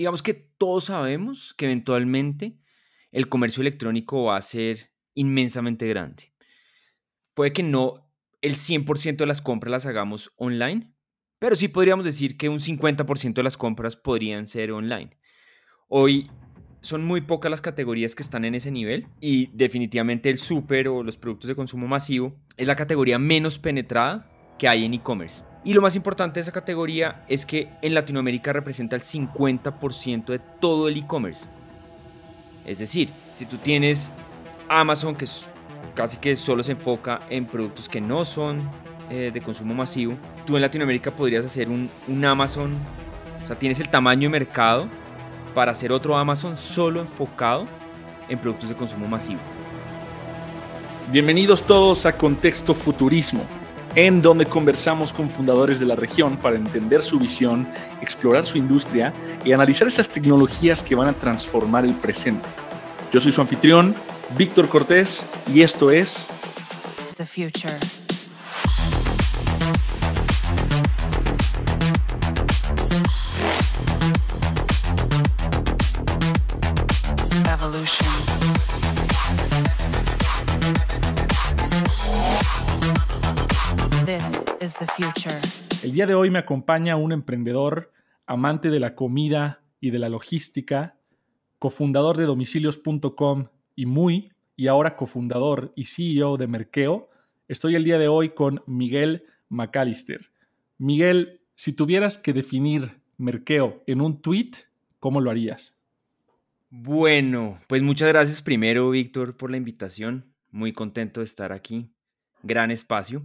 [0.00, 2.56] digamos que todos sabemos que eventualmente
[3.12, 6.32] el comercio electrónico va a ser inmensamente grande.
[7.34, 8.10] Puede que no
[8.40, 10.90] el 100% de las compras las hagamos online,
[11.38, 15.18] pero sí podríamos decir que un 50% de las compras podrían ser online.
[15.88, 16.30] Hoy
[16.80, 21.02] son muy pocas las categorías que están en ese nivel y definitivamente el súper o
[21.02, 25.49] los productos de consumo masivo es la categoría menos penetrada que hay en e-commerce.
[25.62, 30.38] Y lo más importante de esa categoría es que en Latinoamérica representa el 50% de
[30.38, 31.46] todo el e-commerce.
[32.64, 34.10] Es decir, si tú tienes
[34.68, 35.26] Amazon, que
[35.94, 38.60] casi que solo se enfoca en productos que no son
[39.10, 40.14] eh, de consumo masivo,
[40.46, 42.74] tú en Latinoamérica podrías hacer un, un Amazon,
[43.44, 44.88] o sea, tienes el tamaño de mercado
[45.54, 47.66] para hacer otro Amazon solo enfocado
[48.28, 49.40] en productos de consumo masivo.
[51.12, 53.44] Bienvenidos todos a Contexto Futurismo,
[53.94, 57.68] en donde conversamos con fundadores de la región para entender su visión,
[58.00, 59.12] explorar su industria
[59.44, 62.48] y analizar esas tecnologías que van a transformar el presente.
[63.12, 63.94] Yo soy su anfitrión,
[64.36, 66.28] Víctor Cortés, y esto es
[67.16, 67.99] The Future.
[85.90, 87.92] El día de hoy me acompaña un emprendedor,
[88.24, 90.94] amante de la comida y de la logística,
[91.58, 97.10] cofundador de domicilios.com y muy, y ahora cofundador y CEO de Merkeo.
[97.48, 100.30] Estoy el día de hoy con Miguel McAllister.
[100.78, 104.52] Miguel, si tuvieras que definir Merkeo en un tweet,
[105.00, 105.74] ¿cómo lo harías?
[106.70, 110.26] Bueno, pues muchas gracias primero, Víctor, por la invitación.
[110.52, 111.90] Muy contento de estar aquí.
[112.44, 113.24] Gran espacio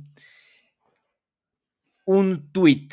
[2.06, 2.89] un tweet.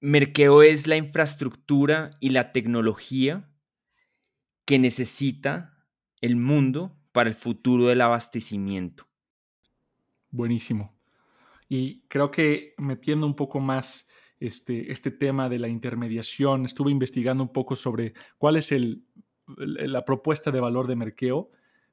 [0.00, 3.48] Merkeo es la infraestructura y la tecnología
[4.64, 5.86] que necesita
[6.20, 9.08] el mundo para el futuro del abastecimiento.
[10.30, 10.96] Buenísimo.
[11.68, 17.42] Y creo que metiendo un poco más este, este tema de la intermediación, estuve investigando
[17.42, 19.04] un poco sobre cuál es el,
[19.56, 21.50] la propuesta de valor de Merkeo,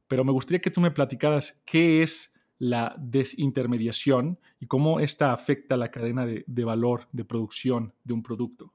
[0.07, 5.77] pero me gustaría que tú me platicaras qué es la desintermediación y cómo esta afecta
[5.77, 8.73] la cadena de, valor de producción de un producto?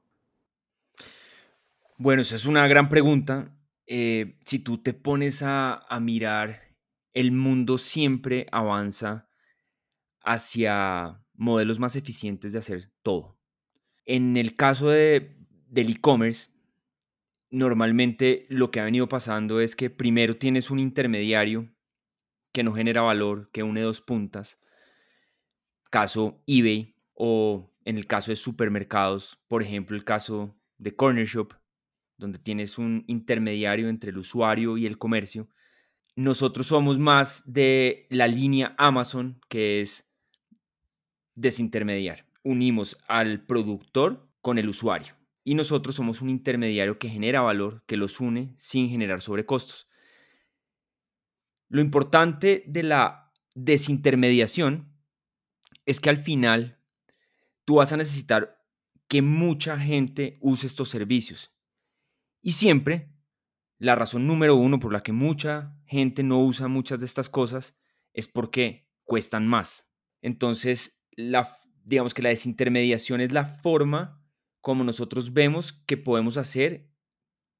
[1.97, 3.55] Bueno, esa es una gran pregunta.
[3.85, 6.59] Eh, si tú te pones a, mirar,
[7.13, 9.27] el mundo siempre avanza
[10.21, 13.37] hacia modelos más eficientes de hacer todo.
[14.05, 15.35] En el caso de,
[15.67, 16.49] del e-commerce,
[17.51, 21.72] normalmente lo que ha venido pasando es que primero tienes un intermediario
[22.53, 24.59] que no genera valor, que une dos puntas,
[25.89, 31.53] caso eBay o en el caso de supermercados, por ejemplo, el caso de Corner Shop,
[32.17, 35.49] donde tienes un intermediario entre el usuario y el comercio.
[36.15, 40.07] Nosotros somos más de la línea Amazon, que es
[41.35, 42.25] desintermediar.
[42.43, 45.15] Unimos al productor con el usuario.
[45.43, 49.87] Y nosotros somos un intermediario que genera valor, que los une sin generar sobrecostos.
[51.73, 54.95] Lo importante de la desintermediación
[55.87, 56.79] es que al final
[57.65, 58.63] tú vas a necesitar
[59.07, 61.51] que mucha gente use estos servicios.
[62.43, 63.11] Y siempre,
[63.79, 67.75] la razón número uno por la que mucha gente no usa muchas de estas cosas
[68.13, 69.89] es porque cuestan más.
[70.21, 74.23] Entonces, la, digamos que la desintermediación es la forma
[74.61, 76.91] como nosotros vemos que podemos hacer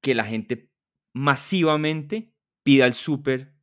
[0.00, 0.72] que la gente
[1.12, 2.32] masivamente
[2.62, 3.53] pida el súper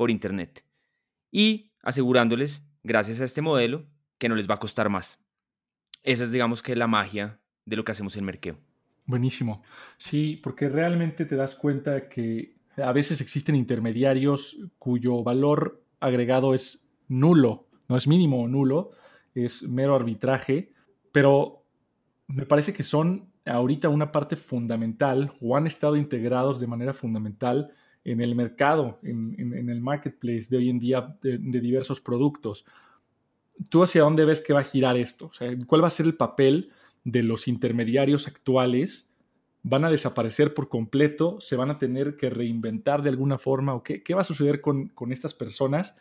[0.00, 0.64] por Internet
[1.30, 3.84] y asegurándoles, gracias a este modelo,
[4.16, 5.22] que no les va a costar más.
[6.02, 8.56] Esa es, digamos que, la magia de lo que hacemos en Merkeo.
[9.04, 9.62] Buenísimo.
[9.98, 16.88] Sí, porque realmente te das cuenta que a veces existen intermediarios cuyo valor agregado es
[17.06, 18.92] nulo, no es mínimo o nulo,
[19.34, 20.72] es mero arbitraje,
[21.12, 21.66] pero
[22.26, 27.74] me parece que son ahorita una parte fundamental o han estado integrados de manera fundamental
[28.04, 32.64] en el mercado, en, el marketplace de hoy en día de, diversos productos.
[33.68, 35.30] ¿Tú hacia dónde ves que va a girar esto?
[35.66, 36.70] ¿Cuál va a ser el papel
[37.04, 39.10] de los intermediarios actuales?
[39.62, 41.38] ¿Van a desaparecer por completo?
[41.40, 43.74] ¿Se van a tener que reinventar de alguna forma?
[43.74, 45.94] ¿O qué, va a suceder con, estas personas?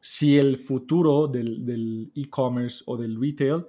[0.00, 3.64] si el futuro del e-commerce o del retail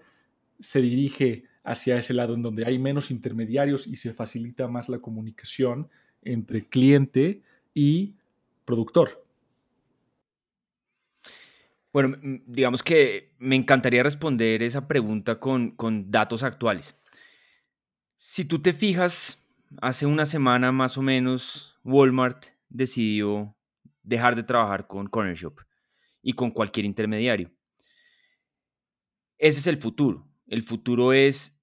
[0.59, 4.99] se dirige hacia ese lado en donde hay menos intermediarios y se facilita más la
[4.99, 5.89] comunicación
[6.21, 7.41] entre cliente
[7.73, 8.15] y
[8.65, 9.27] productor?
[11.97, 12.15] Bueno,
[12.45, 15.75] digamos que me encantaría responder esa pregunta con,
[16.11, 16.95] datos actuales.
[18.17, 19.43] Si tú te fijas,
[19.81, 23.55] hace una semana más o menos, Walmart decidió
[24.03, 25.59] dejar de trabajar con Corner Shop
[26.21, 27.51] y con cualquier intermediario.
[29.39, 30.27] Ese es el futuro.
[30.45, 31.59] El futuro es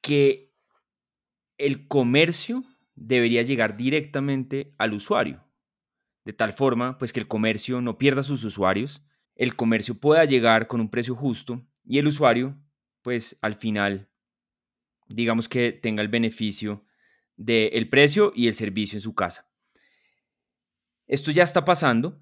[0.00, 0.52] que
[1.58, 2.62] el comercio
[2.96, 5.44] debería llegar directamente al usuario,
[6.24, 10.66] de tal forma pues que el comercio no pierda sus usuarios, el comercio pueda llegar
[10.66, 12.56] con un precio justo y el usuario
[13.02, 14.08] pues al final
[15.08, 16.84] digamos que tenga el beneficio
[17.36, 19.48] del precio y el servicio en su casa.
[21.06, 22.20] Esto ya está pasando,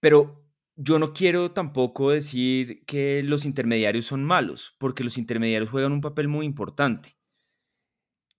[0.00, 5.92] pero yo no quiero tampoco decir que los intermediarios son malos, porque los intermediarios juegan
[5.92, 7.17] un papel muy importante.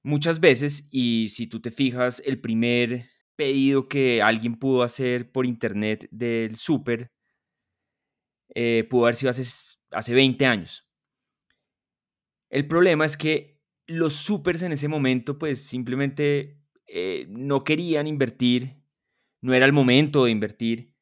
[0.04, 3.06] Muchas veces, y si tú te fijas, el primer
[3.36, 7.12] pedido que alguien pudo hacer por internet del súper
[8.56, 9.44] eh, pudo haber sido hace,
[9.92, 10.88] hace 20 años.
[12.50, 18.82] El problema es que los supers en ese momento pues simplemente eh, no querían invertir,
[19.42, 20.94] no era el momento de invertir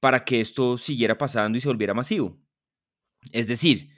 [0.00, 2.38] para que esto siguiera pasando y se volviera masivo.
[3.32, 3.90] Es decir,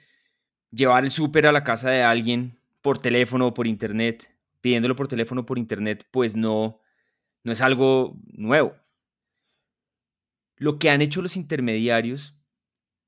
[0.71, 4.34] llevar el súper a la casa de alguien por teléfono o por internet,
[4.65, 6.81] pidiéndolo por teléfono por internet, pues no,
[7.43, 8.75] no es algo nuevo.
[10.55, 12.35] Lo que han hecho los intermediarios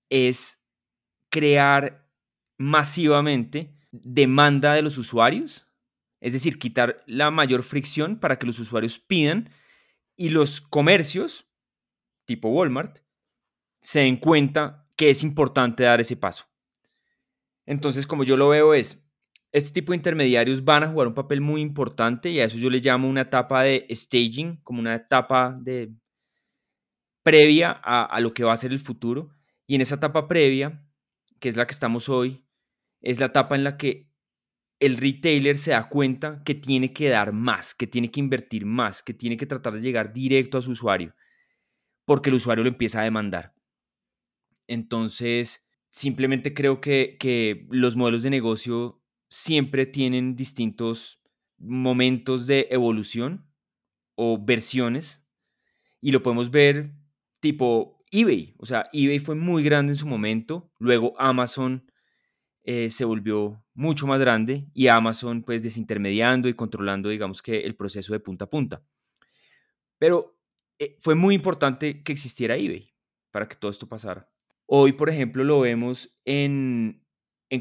[0.08, 0.64] es
[1.32, 2.08] crear
[2.60, 5.66] masivamente demanda de los usuarios,
[6.20, 9.50] es decir, quitar la mayor fricción para que los usuarios pidan
[10.16, 11.48] y los comercios
[12.26, 13.00] tipo Walmart,
[13.82, 16.46] se den cuenta que es importante dar ese paso.
[17.66, 19.07] Entonces, como yo lo veo es,
[19.52, 22.70] este tipo de intermediarios van a jugar un papel muy importante y a eso yo
[22.70, 25.92] le llamo una etapa de staging, como una etapa de
[27.24, 29.30] previa a, lo que va a ser el futuro.
[29.66, 30.84] Y en esa etapa previa,
[31.40, 32.46] que es la que estamos hoy,
[33.02, 34.10] es la etapa en la que
[34.80, 39.04] el retailer se da cuenta que tiene que dar más, que tiene que invertir más,
[39.04, 41.16] que tiene que tratar de llegar directo a su usuario
[42.08, 43.54] porque el usuario lo empieza a demandar.
[44.66, 48.97] Entonces, simplemente creo que, los modelos de negocio
[49.30, 51.22] siempre tienen distintos
[51.58, 53.46] momentos de evolución
[54.16, 55.24] o versiones
[56.02, 56.94] y lo podemos ver
[57.40, 58.56] tipo eBay.
[58.58, 61.92] O sea, eBay fue muy grande en su momento, luego Amazon
[62.64, 67.76] eh, se volvió mucho más grande y Amazon pues desintermediando y controlando digamos que el
[67.76, 68.84] proceso de punta a punta.
[69.98, 70.38] Pero
[70.80, 72.94] eh, fue muy importante que existiera eBay
[73.32, 74.30] para que todo esto pasara.
[74.66, 77.06] Hoy, por ejemplo, lo vemos en,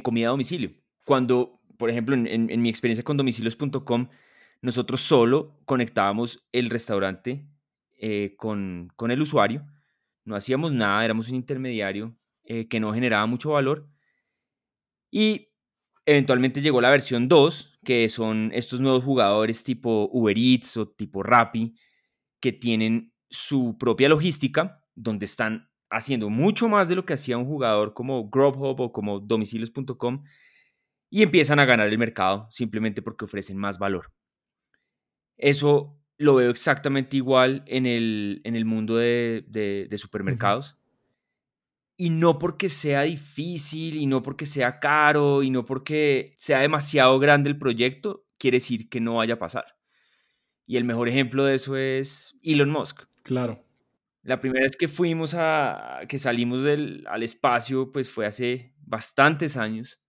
[0.02, 0.72] comida a domicilio.
[1.06, 4.08] Cuando, por ejemplo, en, mi experiencia con domicilios.com,
[4.60, 7.46] nosotros solo conectábamos el restaurante
[7.96, 9.64] eh, con, el usuario,
[10.24, 13.88] no hacíamos nada, éramos un intermediario eh, que no generaba mucho valor.
[15.12, 15.50] Y
[16.06, 21.22] eventualmente llegó la versión 2, que son estos nuevos jugadores tipo Uber Eats o tipo
[21.22, 21.76] Rappi,
[22.40, 27.46] que tienen su propia logística, donde están haciendo mucho más de lo que hacía un
[27.46, 30.24] jugador como Grubhub o como domicilios.com
[31.10, 34.12] y empiezan a ganar el mercado simplemente porque ofrecen más valor.
[35.36, 40.78] Eso lo veo exactamente igual en el, en el mundo de, supermercados.
[41.98, 47.18] Y no porque sea difícil, y no porque sea caro, y no porque sea demasiado
[47.18, 49.76] grande el proyecto, quiere decir que no vaya a pasar.
[50.66, 53.04] Y el mejor ejemplo de eso es Elon Musk.
[53.22, 53.64] Claro.
[54.22, 59.56] La primera vez que fuimos a, que salimos del, al espacio, pues fue hace bastantes
[59.56, 60.02] años.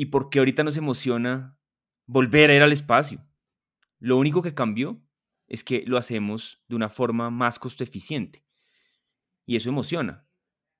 [0.00, 1.58] ¿Y por qué ahorita nos emociona
[2.06, 3.22] volver a ir al espacio?
[3.98, 4.98] Lo único que cambió
[5.46, 8.42] es que lo hacemos de una forma más costo eficiente.
[9.44, 10.26] Y eso emociona,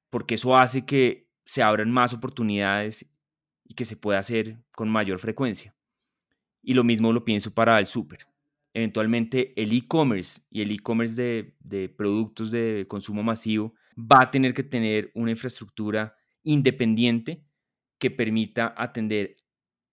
[0.08, 3.12] porque eso hace que se abran más oportunidades
[3.62, 5.76] y que se pueda hacer con mayor frecuencia.
[6.62, 8.26] Y lo mismo lo pienso para el súper
[8.72, 14.62] eventualmente el e-commerce y el e-commerce de, productos de consumo masivo va a tener que
[14.62, 17.44] tener una infraestructura independiente
[18.00, 19.36] que permita atender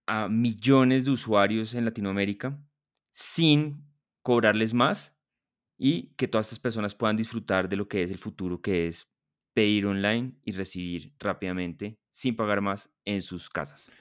[0.08, 2.58] a millones de usuarios en Latinoamérica
[3.12, 3.84] sin
[4.24, 5.16] cobrarles más
[5.78, 9.12] y que todas estas personas puedan disfrutar de lo que es el futuro, que es
[9.54, 13.92] pedir online y recibir rápidamente sin pagar más en sus casas.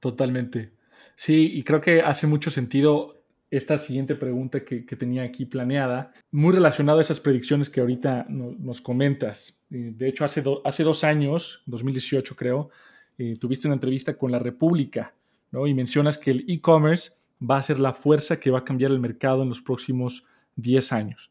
[0.00, 0.72] Totalmente.
[1.16, 3.18] Sí, y creo que hace mucho sentido
[3.50, 8.80] esta siguiente pregunta que, tenía aquí planeada, muy relacionado a esas predicciones que ahorita nos
[8.80, 9.58] comentas.
[9.70, 12.70] Eh, de hecho, hace, hace dos años, 2018 creo,
[13.18, 15.14] eh, tuviste una entrevista con La República
[15.50, 15.66] ¿no?
[15.66, 19.00] y mencionas que el e-commerce va a ser la fuerza que va a cambiar el
[19.00, 20.24] mercado en los próximos
[20.56, 21.30] 10 años.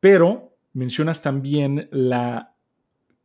[0.00, 2.54] Pero mencionas también la,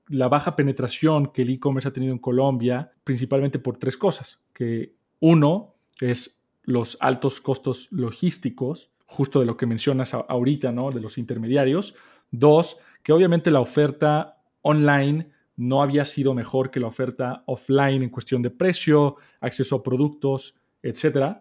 [0.07, 4.39] la baja penetración que el e-commerce ha tenido en Colombia, principalmente por tres cosas.
[4.53, 10.91] Que uno es los altos costos logísticos, justo de lo que mencionas ahorita, ¿no?
[10.91, 11.95] De los intermediarios.
[12.31, 18.10] Dos, que obviamente la oferta online no había sido mejor que la oferta offline en
[18.10, 21.38] cuestión de precio, acceso a productos, etc.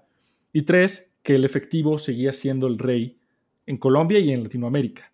[0.52, 3.18] Y tres, que el efectivo seguía siendo el rey
[3.66, 5.12] en Colombia y en Latinoamérica.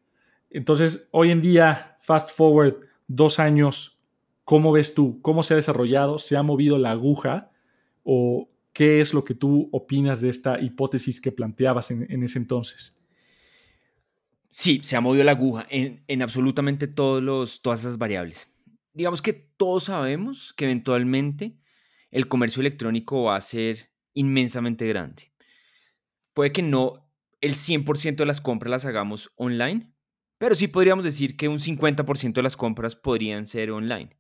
[0.51, 2.77] Entonces, hoy en día, fast forward
[3.07, 4.01] dos años,
[4.45, 5.21] ¿cómo ves tú?
[5.23, 6.19] ¿Cómo se ha desarrollado?
[6.19, 7.51] ¿Se ha movido la aguja?
[8.03, 12.97] ¿O qué es lo que tú opinas de esta hipótesis que planteabas en, ese entonces?
[14.51, 18.51] Sí, se ha movido la aguja en, en absolutamente todos todas esas variables
[18.99, 21.57] digamos que todos sabemos que eventualmente
[22.11, 25.33] el comercio electrónico va a ser inmensamente grande.
[26.35, 27.09] Puede que no
[27.41, 29.93] el 100% de las compras las hagamos online,
[30.37, 34.17] pero sí podríamos decir que un 50% de las compras podrían ser online.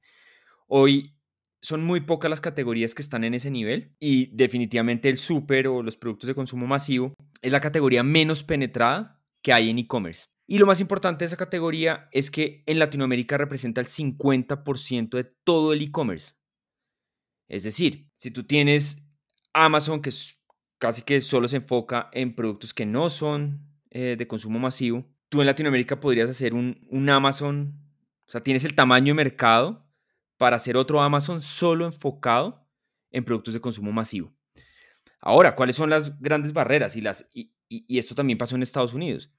[0.68, 1.16] Hoy
[1.60, 5.82] son muy pocas las categorías que están en ese nivel y definitivamente el súper o
[5.82, 10.28] los productos de consumo masivo es la categoría menos penetrada que hay en e-commerce.
[10.50, 15.24] Y lo más importante de esa categoría es que en Latinoamérica representa el 50% de
[15.44, 16.36] todo el e-commerce.
[17.48, 19.06] Es decir, si tú tienes
[19.52, 20.10] Amazon, que
[20.78, 25.42] casi que solo se enfoca en productos que no son eh, de consumo masivo, tú
[25.42, 27.78] en Latinoamérica podrías hacer un, Amazon,
[28.26, 29.86] o sea, tienes el tamaño de mercado
[30.38, 32.66] para hacer otro Amazon solo enfocado
[33.10, 34.32] en productos de consumo masivo.
[35.20, 36.96] Ahora, ¿cuáles son las grandes barreras?
[36.96, 39.30] Y, y esto también pasó en Estados Unidos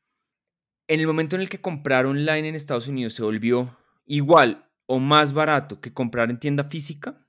[0.89, 3.77] en el momento en el que comprar online en Estados Unidos se volvió
[4.07, 7.27] igual o más barato que comprar en tienda física,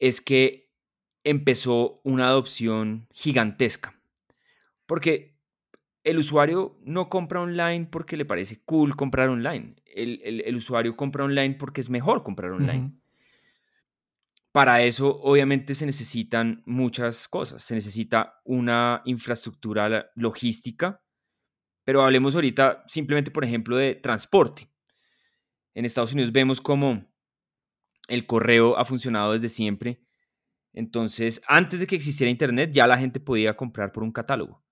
[0.00, 0.68] es que
[1.22, 4.02] empezó una adopción gigantesca.
[4.84, 5.38] Porque
[6.02, 9.76] el usuario no compra online porque le parece cool comprar online.
[9.86, 12.94] El, usuario compra online porque es mejor comprar online.
[14.50, 17.62] Para eso, obviamente, se necesitan muchas cosas.
[17.62, 21.00] Se necesita una infraestructura logística
[21.88, 24.68] pero hablemos ahorita simplemente, por ejemplo, de transporte.
[25.72, 27.10] En Estados Unidos vemos cómo
[28.08, 30.04] el correo ha funcionado desde siempre.
[30.74, 34.62] Entonces, antes de que existiera Internet, ya la gente podía comprar por un catálogo.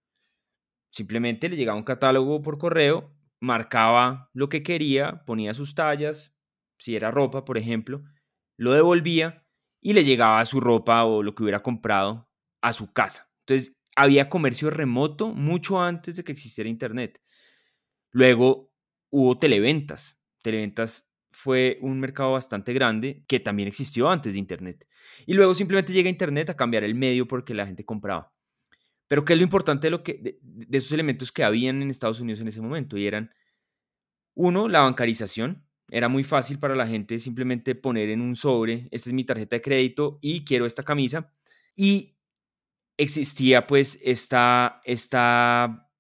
[0.91, 6.35] Simplemente le llegaba un catálogo por correo, marcaba lo que quería, ponía sus tallas,
[6.79, 8.05] si era ropa, por ejemplo,
[8.59, 9.47] lo devolvía
[9.81, 12.29] y le llegaba su ropa o lo que hubiera comprado
[12.61, 13.33] a su casa.
[13.47, 17.21] Entonces, había comercio remoto mucho antes de que existiera Internet.
[18.13, 18.71] Luego
[19.11, 20.21] hubo televentas.
[20.43, 24.87] Televentas fue un mercado bastante grande que también existió antes de Internet.
[25.27, 28.33] Y luego simplemente llega Internet a cambiar el medio porque la gente compraba.
[29.09, 32.21] Pero ¿qué es lo importante de, lo que, de, esos elementos que habían en Estados
[32.21, 32.99] Unidos en ese momento?
[32.99, 33.31] Y eran,
[34.35, 35.65] uno, la bancarización.
[35.89, 39.57] Era muy fácil para la gente simplemente poner en un sobre, esta es mi tarjeta
[39.57, 41.33] de crédito y quiero esta camisa.
[41.77, 42.16] Y
[42.97, 45.91] existía pues esta, esta,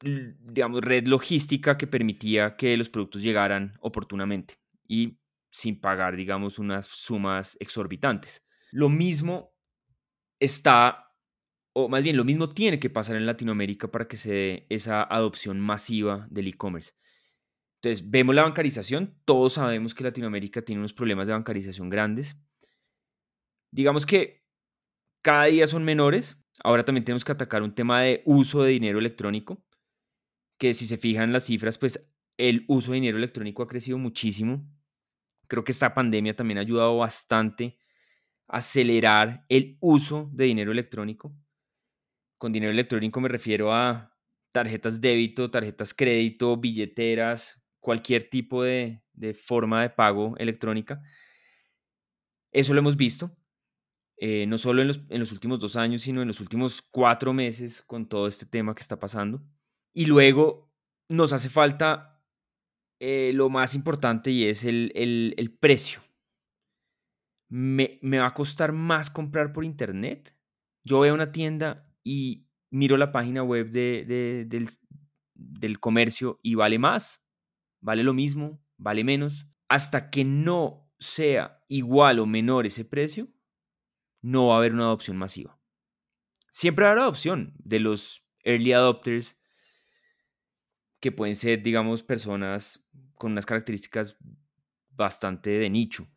[0.00, 5.18] digamos, red logística que permitía que los productos llegaran oportunamente y
[5.50, 8.44] sin pagar, digamos, unas sumas exorbitantes.
[8.72, 9.54] Lo mismo
[10.40, 11.12] está,
[11.72, 15.02] o más bien lo mismo tiene que pasar en Latinoamérica para que se dé esa
[15.02, 16.92] adopción masiva del e-commerce.
[17.76, 22.36] Entonces, vemos la bancarización, todos sabemos que Latinoamérica tiene unos problemas de bancarización grandes.
[23.70, 24.43] Digamos que
[25.24, 26.38] cada día son menores.
[26.62, 29.64] Ahora también tenemos que atacar un tema de uso de dinero electrónico,
[30.58, 34.68] que si se fijan las cifras, pues el uso de dinero electrónico ha crecido muchísimo.
[35.48, 37.78] Creo que esta pandemia también ha ayudado bastante
[38.46, 41.34] a acelerar el uso de dinero electrónico.
[42.36, 44.14] Con dinero electrónico me refiero a
[44.52, 49.02] tarjetas débito, tarjetas crédito, billeteras, cualquier tipo de,
[49.34, 51.02] forma de pago electrónica.
[52.52, 53.34] Eso lo hemos visto.
[54.16, 58.06] Eh, no solo en los, últimos dos años, sino en los últimos cuatro meses con
[58.08, 59.42] todo este tema que está pasando.
[59.92, 60.72] Y luego
[61.08, 62.22] nos hace falta
[63.00, 66.00] eh, lo más importante y es el, precio.
[67.48, 70.36] Me, va a costar más comprar por internet?
[70.84, 74.68] Yo a una tienda y miro la página web del,
[75.34, 77.24] del comercio y vale más,
[77.80, 79.46] vale lo mismo, vale menos.
[79.68, 83.28] Hasta que no sea igual o menor ese precio,
[84.24, 85.60] no va a haber una adopción masiva.
[86.50, 89.38] Siempre habrá adopción de los early adopters,
[90.98, 92.82] que pueden ser, digamos, personas
[93.18, 94.16] con unas características
[94.88, 96.08] bastante de nicho.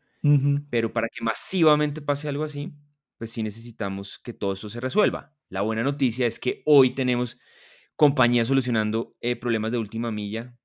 [0.70, 2.72] Pero para que masivamente pase algo así,
[3.18, 5.34] pues sí necesitamos que todo esto se resuelva.
[5.50, 7.38] La buena noticia es que hoy tenemos
[7.94, 10.56] compañías solucionando eh, problemas de última milla,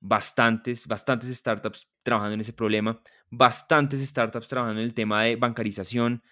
[0.00, 6.22] bastantes, bastantes startups trabajando en ese problema, bastantes startups trabajando en el tema de bancarización,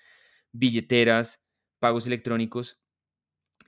[0.52, 1.42] billeteras,
[1.78, 2.78] pagos electrónicos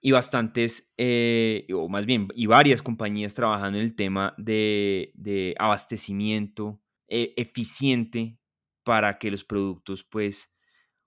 [0.01, 6.81] y bastantes, eh, o más bien, y varias compañías trabajando en el tema de, abastecimiento
[7.09, 8.37] eh, eficiente
[8.83, 10.53] para que los productos, pues,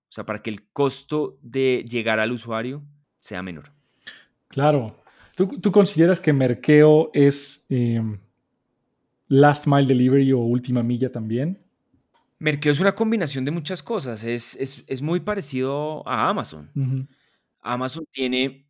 [0.08, 2.84] o sea, para que el costo de llegar al usuario
[3.18, 3.74] sea menor.
[4.48, 5.04] Claro.
[5.36, 8.18] ¿Tú, consideras que Merkeo es em,
[9.28, 11.65] last mile delivery o última milla también?
[12.40, 14.24] Merkeo es una combinación de muchas cosas.
[14.24, 17.08] Es, muy parecido a Amazon.
[17.62, 18.66] Amazon tiene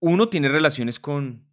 [0.00, 1.46] uno tiene relaciones con,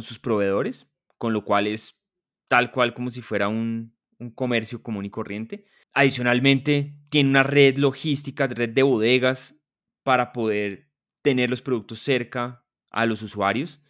[0.00, 0.88] sus proveedores,
[1.18, 2.00] con lo cual es
[2.48, 3.94] tal cual como si fuera un,
[4.34, 5.64] comercio común y corriente.
[5.92, 9.60] Adicionalmente, tiene una red logística, red de bodegas
[10.04, 10.88] para poder
[11.22, 13.82] tener los productos cerca a los usuarios.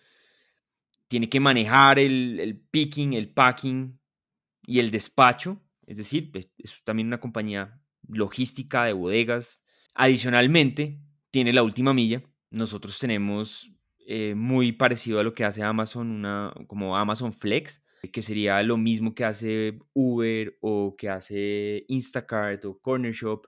[1.08, 4.00] Tiene que manejar el, el picking, el packing
[4.66, 5.60] y el despacho.
[5.92, 9.62] Es decir, pues, es también una compañía logística de bodegas.
[9.94, 10.98] Adicionalmente,
[11.30, 12.22] tiene la última milla.
[12.50, 13.70] Nosotros tenemos
[14.06, 18.78] eh, muy parecido a lo que hace Amazon, una, como Amazon Flex, que sería lo
[18.78, 23.46] mismo que hace Uber o que hace Instacart o Corner Shop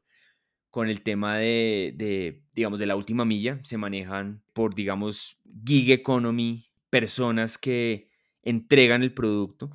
[0.69, 3.59] con el tema de, digamos, de la última milla.
[3.65, 8.11] Se manejan por, digamos, gig economy, personas que
[8.43, 9.71] entregan el producto.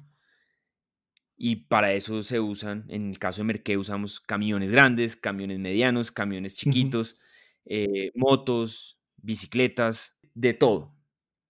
[1.42, 6.12] Y para eso se usan, en el caso de Merque, usamos camiones grandes, camiones medianos,
[6.12, 7.18] camiones chiquitos,
[7.66, 10.94] eh, motos, bicicletas, de todo.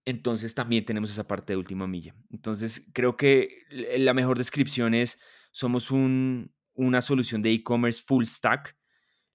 [0.05, 2.13] Entonces también tenemos esa parte de última milla.
[2.31, 3.49] Entonces creo que
[3.97, 5.19] la mejor descripción es,
[5.49, 8.77] somos una solución de e-commerce full stack.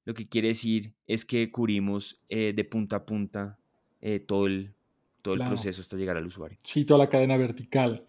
[0.05, 3.59] Lo que quiere decir es que cubrimos eh, de punta a punta
[4.01, 4.73] eh, todo, el,
[5.21, 6.59] todo el proceso hasta llegar al usuario.
[6.63, 8.07] Sí, toda la cadena vertical.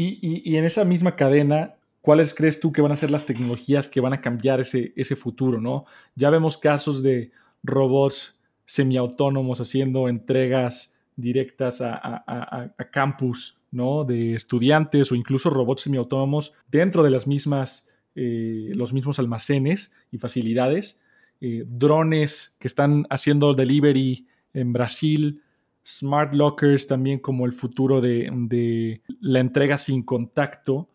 [0.00, 1.74] Y, en esa misma cadena,
[2.08, 5.14] ¿cuáles crees tú que van a ser las tecnologías que van a cambiar ese, ese
[5.14, 5.60] futuro?
[5.60, 5.84] ¿no?
[6.14, 8.34] Ya vemos casos de robots
[8.64, 14.04] semiautónomos haciendo entregas directas a, campus ¿no?
[14.04, 20.16] de estudiantes o incluso robots semiautónomos dentro de las mismas, eh, los mismos almacenes y
[20.16, 20.98] facilidades.
[21.42, 25.42] Eh, drones que están haciendo delivery en Brasil,
[25.86, 30.88] smart lockers también como el futuro de, de la entrega sin contacto.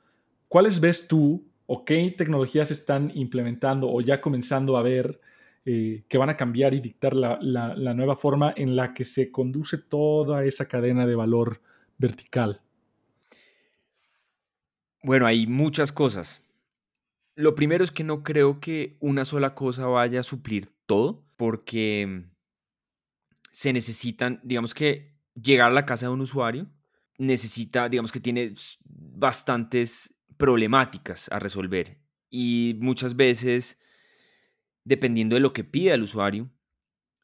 [0.53, 5.19] ¿Cuáles ves tú o qué tecnologías están implementando o ya comenzando a ver
[5.65, 7.39] eh, que van a cambiar y dictar la,
[7.95, 11.59] nueva forma en la que se conduce toda esa cadena de valor
[11.97, 12.61] vertical?
[15.01, 16.43] Bueno, hay muchas cosas.
[17.33, 22.25] Lo primero es que no creo que una sola cosa vaya a suplir todo, porque
[23.49, 26.67] se necesitan, digamos que llegar a la casa de un usuario
[27.17, 28.53] necesita, digamos que tiene
[28.85, 31.97] bastantes problemáticas a resolver
[32.29, 33.77] y muchas veces
[34.83, 36.49] dependiendo de lo que pida el usuario,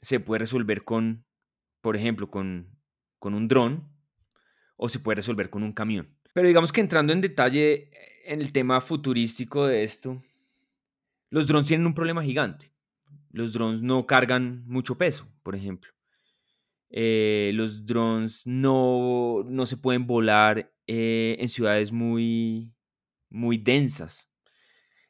[0.01, 1.25] se puede resolver con,
[1.81, 2.79] por ejemplo, con,
[3.19, 3.89] con un dron
[4.77, 6.15] o se puede resolver con un camión.
[6.33, 7.91] Pero digamos que entrando en detalle
[8.25, 10.21] en el tema futurístico de esto,
[11.29, 12.71] los drones tienen un problema gigante.
[13.31, 15.91] Los drones no cargan mucho peso, por ejemplo.
[16.89, 22.73] Eh, los drones no, no, se pueden volar eh, en ciudades muy,
[23.29, 24.29] muy densas.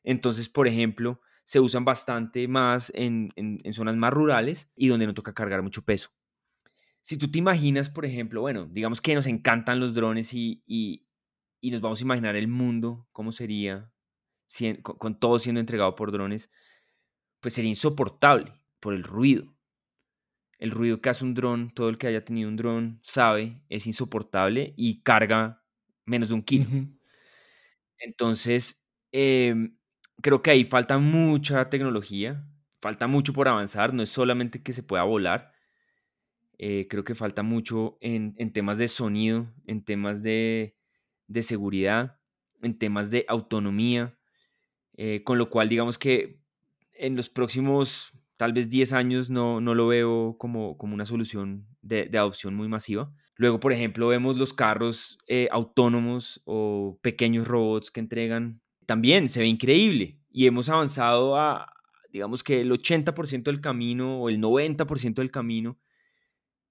[0.04, 3.32] Entonces, por ejemplo, se usan bastante más en,
[3.72, 6.12] zonas más rurales y donde no toca cargar mucho peso.
[7.02, 11.08] Si tú te imaginas, por ejemplo, bueno, digamos que nos encantan los drones y, y,
[11.72, 13.92] nos vamos a imaginar el mundo, cómo sería
[14.84, 16.52] con, todo siendo entregado por drones,
[17.40, 19.56] pues sería insoportable por el ruido.
[20.60, 23.88] El ruido que hace un dron, todo el que haya tenido un dron sabe, es
[23.88, 25.64] insoportable y carga
[26.06, 26.68] menos de un kilo.
[28.00, 29.72] Entonces, eh,
[30.22, 32.46] creo que ahí falta mucha tecnología,
[32.82, 35.52] falta mucho por avanzar, no es solamente que se pueda volar,
[36.58, 40.76] eh, creo que falta mucho en, temas de sonido, en temas de,
[41.42, 42.20] seguridad,
[42.62, 44.18] en temas de autonomía,
[44.98, 46.42] eh, con lo cual digamos que
[46.94, 51.66] en los próximos tal vez 10 años no, no lo veo como, como una solución
[51.82, 53.14] de, adopción muy masiva.
[53.40, 59.40] Luego, por ejemplo, vemos los carros eh, autónomos o pequeños robots que entregan también se
[59.40, 61.72] ve increíble y hemos avanzado a,
[62.12, 65.80] digamos que el 80% del camino o el 90% del camino,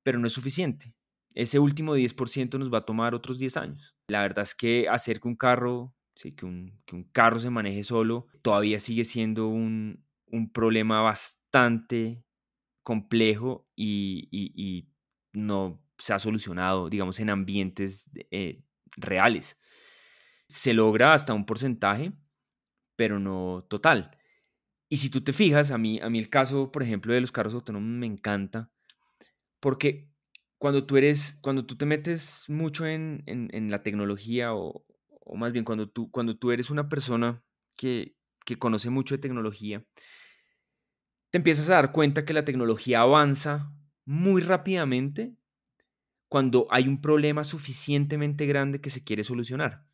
[0.03, 0.95] pero no es suficiente.
[1.33, 3.97] Ese último 10% nos va a tomar otros 10 años.
[4.09, 6.79] La verdad es que hacer que un carro, que, un,
[7.13, 10.05] carro se maneje solo, todavía sigue siendo un,
[10.53, 12.23] problema bastante
[12.83, 14.87] complejo y,
[15.33, 18.63] no se ha solucionado, digamos, en ambientes eh,
[18.97, 19.57] reales
[20.49, 22.13] se logra hasta un porcentaje,
[22.97, 24.11] pero no total.
[24.89, 27.33] Y si tú te fijas, a mí, a mí el caso, por ejemplo, de los
[27.33, 28.71] carros autónomos me encanta,
[29.61, 30.11] porque
[30.57, 35.53] cuando tú eres, cuando tú te metes mucho en, en, la tecnología, o, o, más
[35.53, 37.45] bien cuando tú, cuando tú eres una persona
[37.77, 39.85] que, que conoce mucho de tecnología,
[41.31, 43.71] te empiezas a dar cuenta que la tecnología avanza
[44.07, 45.37] muy rápidamente
[46.29, 49.87] cuando hay un problema suficientemente grande que se quiere solucionar.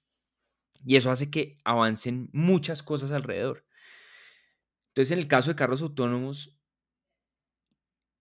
[0.85, 3.64] Y eso hace que avancen muchas cosas alrededor.
[4.88, 6.61] Entonces, en el caso de carros autónomos,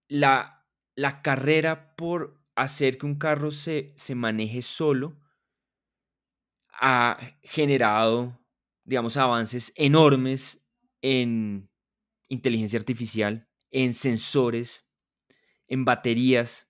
[0.08, 5.20] la, la carrera por hacer que un carro se, se maneje solo
[6.80, 8.40] ha generado,
[8.84, 10.64] digamos, avances enormes
[11.02, 11.70] en
[12.28, 14.88] inteligencia artificial, en sensores,
[15.68, 16.68] en baterías,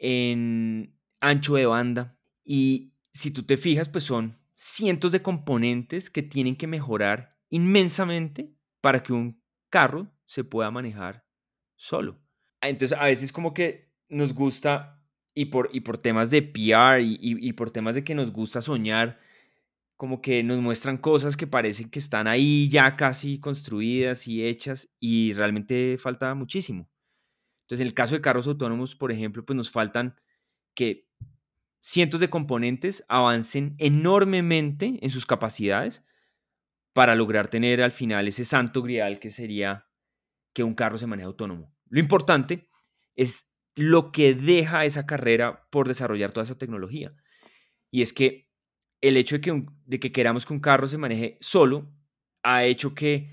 [0.00, 2.18] en ancho de banda.
[2.44, 8.52] Y si tú te fijas, pues son cientos de componentes que tienen que mejorar inmensamente
[8.80, 11.24] para que un carro se pueda manejar
[11.76, 12.18] solo.
[12.60, 15.02] Entonces, a veces como que nos gusta,
[15.34, 18.60] y por, y por temas de PR y, y por temas de que nos gusta
[18.60, 19.20] soñar,
[19.96, 24.88] como que nos muestran cosas que parecen que están ahí ya casi construidas y hechas
[24.98, 26.88] y realmente falta muchísimo.
[27.70, 30.16] Entonces, en el caso de carros autónomos, por ejemplo, pues nos faltan
[30.74, 31.08] que
[31.80, 36.04] cientos de componentes avancen enormemente en sus capacidades
[36.92, 39.86] para lograr tener al final ese santo grial que sería
[40.52, 41.72] que un carro se maneje autónomo.
[41.88, 42.68] Lo importante
[43.14, 47.14] es lo que deja esa carrera por desarrollar toda esa tecnología.
[47.92, 48.50] Y es que
[49.00, 51.94] el hecho de que, de que queramos que un carro se maneje solo
[52.42, 53.32] ha hecho que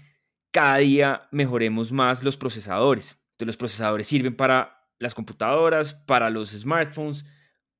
[0.52, 3.27] cada día mejoremos más los procesadores.
[3.38, 7.24] Entonces, los procesadores sirven para las computadoras, para los smartphones,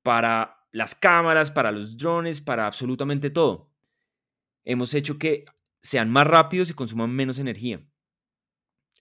[0.04, 3.74] para las cámaras, para los drones, para absolutamente todo.
[4.64, 5.46] Hemos hecho que
[5.82, 7.82] sean más rápidos y consuman menos energía.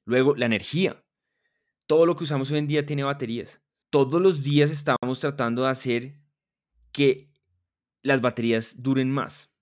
[0.07, 1.05] Luego, la energía.
[1.87, 3.63] Todo lo que usamos hoy en día tiene baterías.
[3.91, 6.21] Todos los días estamos tratando de hacer
[6.91, 7.31] que
[8.03, 9.53] las baterías duren más,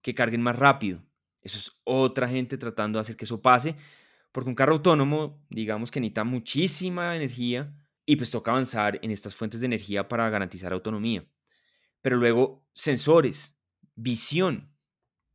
[0.00, 1.02] que carguen más rápido.
[1.42, 3.76] Eso es otra gente tratando de hacer que eso pase,
[4.32, 7.74] porque un carro autónomo, digamos que necesita muchísima energía
[8.06, 11.24] y pues toca avanzar en estas fuentes de energía para garantizar autonomía.
[12.02, 13.56] Pero luego, sensores,
[13.94, 14.74] visión.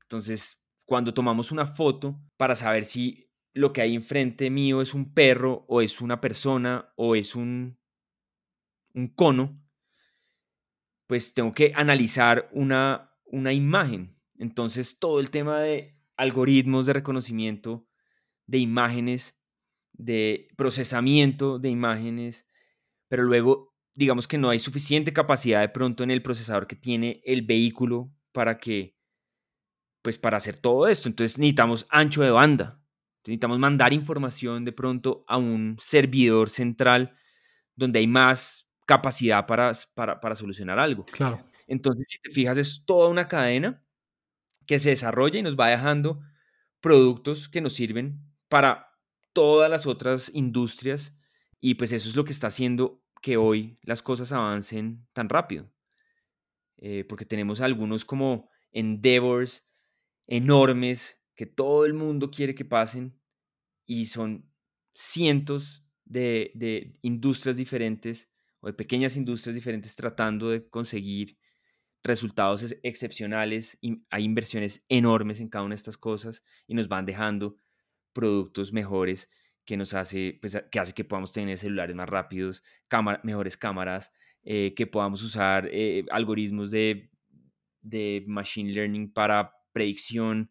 [0.01, 5.13] Entonces, cuando tomamos una foto para saber si lo que hay enfrente mío es un
[5.13, 7.79] perro o es una persona o es un,
[8.93, 9.61] un cono,
[11.07, 14.19] pues tengo que analizar una, una imagen.
[14.37, 17.87] Entonces, todo el tema de algoritmos de reconocimiento
[18.47, 19.37] de imágenes,
[19.93, 22.47] de procesamiento de imágenes,
[23.07, 27.21] pero luego digamos que no hay suficiente capacidad de pronto en el procesador que tiene
[27.25, 28.97] el vehículo para que,
[30.01, 31.07] pues para hacer todo esto.
[31.07, 32.81] Entonces necesitamos ancho de banda,
[33.23, 37.15] necesitamos mandar información de pronto a un servidor central
[37.75, 41.05] donde hay más capacidad para, para, para solucionar algo.
[41.05, 41.43] Claro.
[41.67, 43.83] Entonces, si te fijas, es toda una cadena
[44.67, 46.21] que se desarrolla y nos va dejando
[46.79, 48.91] productos que nos sirven para
[49.33, 51.17] todas las otras industrias
[51.59, 55.71] y pues eso es lo que está haciendo que hoy las cosas avancen tan rápido.
[56.77, 59.67] Eh, porque tenemos algunos como endeavors
[60.27, 63.19] enormes que todo el mundo quiere que pasen
[63.85, 64.51] y son
[64.93, 68.29] cientos de, de industrias diferentes
[68.59, 71.37] o de pequeñas industrias diferentes tratando de conseguir
[72.03, 73.79] resultados excepcionales.
[74.09, 77.57] Hay inversiones enormes en cada una de estas cosas y nos van dejando
[78.15, 79.29] productos mejores
[79.65, 82.63] que nos hace, pues, que hace que podamos tener celulares más rápidos,
[83.23, 84.11] mejores cámaras,
[84.43, 87.09] eh, que podamos usar eh, algoritmos de,
[87.81, 90.49] de, machine learning para predicción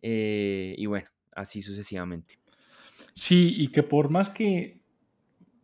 [0.00, 2.38] eh, y bueno, así sucesivamente.
[3.12, 4.80] Sí, y que por más que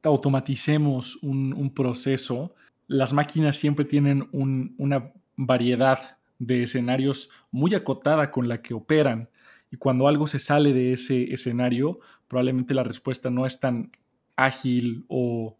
[0.02, 2.54] automaticemos un, proceso,
[2.86, 9.28] las máquinas siempre tienen una variedad de escenarios muy acotada con la que operan.
[9.70, 13.90] Y cuando algo se sale de ese escenario, probablemente la respuesta no es tan
[14.36, 15.56] ágil o,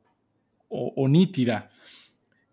[1.08, 1.70] nítida.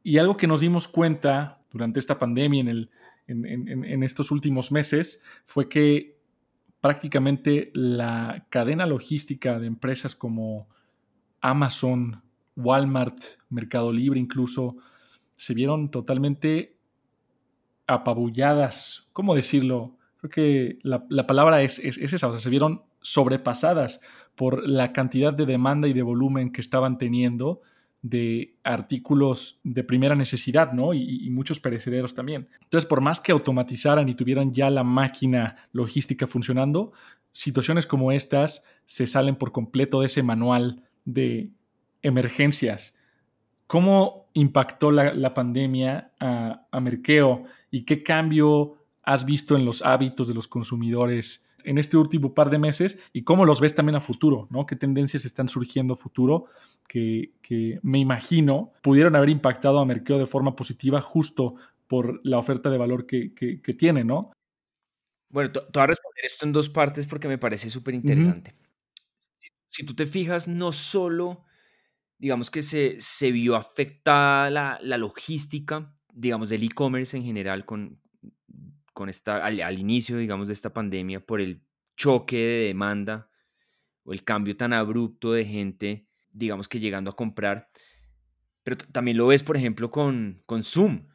[0.04, 2.90] Y algo que nos dimos cuenta durante esta pandemia en,
[3.28, 6.18] en, estos últimos meses fue que
[6.82, 10.68] prácticamente la cadena logística de empresas como
[11.42, 12.22] Amazon,
[12.56, 13.18] Walmart,
[13.50, 14.78] Mercado Libre incluso,
[15.36, 16.78] se vieron totalmente
[17.86, 19.97] apabulladas, ¿cómo decirlo?
[20.30, 24.02] Que la, palabra es, esa, o sea, se vieron sobrepasadas
[24.36, 27.62] por la cantidad de demanda y de volumen que estaban teniendo
[28.02, 30.94] de artículos de primera necesidad, ¿no?
[30.94, 32.48] Y, muchos perecederos también.
[32.62, 36.92] Entonces, por más que automatizaran y tuvieran ya la máquina logística funcionando,
[37.32, 41.50] situaciones como estas se salen por completo de ese manual de
[42.02, 42.96] emergencias.
[43.66, 48.78] ¿Cómo impactó la, pandemia a Merkeo y qué cambio
[49.08, 53.24] has visto en los hábitos de los consumidores en este último par de meses y
[53.24, 54.66] cómo los ves también a futuro, ¿no?
[54.66, 56.48] ¿Qué tendencias están surgiendo a futuro
[56.90, 57.32] que,
[57.84, 61.56] me imagino pudieron haber impactado a Merkeo de forma positiva justo
[61.88, 64.34] por la oferta de valor que, tiene, ¿no?
[65.30, 68.56] Bueno, te voy a responder esto en dos partes porque me parece súper interesante.
[69.70, 71.46] si, tú te fijas, no solo,
[72.18, 78.02] digamos que se, se vio afectada la, la logística, digamos, del e-commerce en general con,
[78.98, 81.62] con esta, al, inicio, digamos, de esta pandemia por el
[81.96, 83.30] choque de demanda
[84.02, 87.70] o el cambio tan abrupto de gente, digamos que llegando a comprar.
[88.64, 91.10] Pero también lo ves, por ejemplo, con, con Zoom,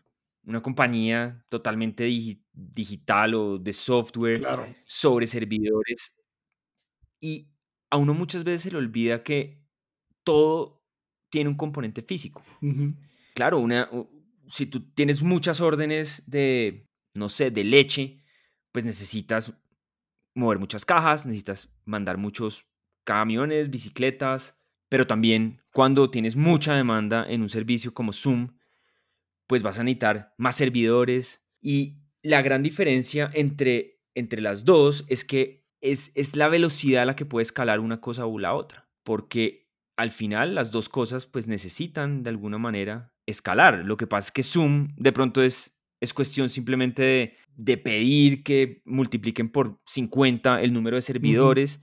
[0.44, 2.04] una compañía totalmente
[2.52, 4.46] digital o de software
[4.84, 6.16] sobre servidores.
[7.18, 7.48] Y
[7.90, 9.60] a uno muchas veces se le olvida que
[10.22, 10.84] todo
[11.30, 12.44] tiene un componente físico.
[13.34, 13.90] Claro, una,
[14.46, 18.22] si tú tienes muchas órdenes de no sé, de leche,
[18.72, 19.52] pues necesitas
[20.34, 22.66] mover muchas cajas, necesitas mandar muchos
[23.04, 24.56] camiones, bicicletas,
[24.88, 28.54] pero también cuando tienes mucha demanda en un servicio como Zoom,
[29.46, 35.24] pues vas a necesitar más servidores y la gran diferencia entre, entre las dos es
[35.24, 38.88] que es, es la velocidad a la que puede escalar una cosa u la otra,
[39.02, 43.84] porque al final las dos cosas pues necesitan de alguna manera escalar.
[43.84, 48.82] Lo que pasa es que Zoom de pronto es es cuestión simplemente de, pedir que
[48.84, 51.80] multipliquen por 50 el número de servidores.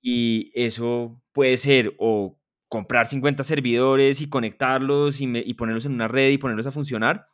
[0.00, 2.36] Y eso puede ser o
[2.68, 7.28] comprar 50 servidores y conectarlos y, y, ponerlos en una red y ponerlos a funcionar.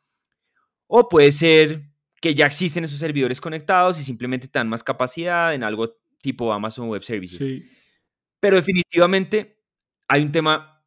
[0.88, 5.54] O puede ser que ya existen esos servidores conectados y simplemente te dan más capacidad
[5.54, 7.62] en algo tipo Amazon Web Services.
[8.40, 9.58] Pero definitivamente
[10.06, 10.84] hay un tema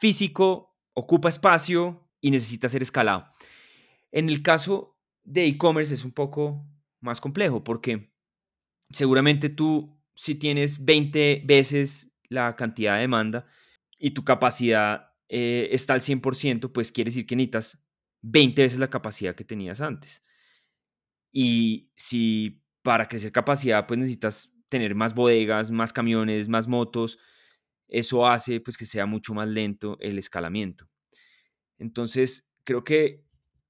[0.00, 3.26] físico, ocupa espacio y necesita ser escalado.
[4.18, 6.66] En el caso de e-commerce es un poco
[7.00, 8.12] más complejo porque
[8.90, 13.46] seguramente tú si tienes 20 veces la cantidad de demanda
[13.96, 17.80] y tu capacidad eh, está al 100%, pues quiere decir que necesitas
[18.22, 20.24] 20 veces la capacidad que tenías antes.
[21.30, 27.20] Y si para crecer capacidad, pues necesitas tener más bodegas, más camiones, más motos,
[27.86, 30.88] eso hace pues que sea mucho más lento el escalamiento.
[31.78, 33.27] Entonces, creo que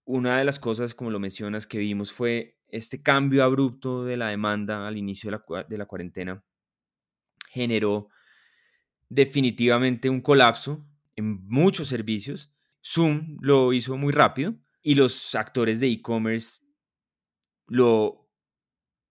[0.08, 4.28] una de las cosas, como lo mencionas, que vimos fue este cambio abrupto de la
[4.28, 6.42] demanda al inicio de la, de la cuarentena.
[7.50, 8.08] Generó
[9.10, 10.82] definitivamente un colapso
[11.14, 12.50] en muchos servicios.
[12.82, 16.62] Zoom lo hizo muy rápido y los actores de e-commerce
[17.66, 18.30] lo,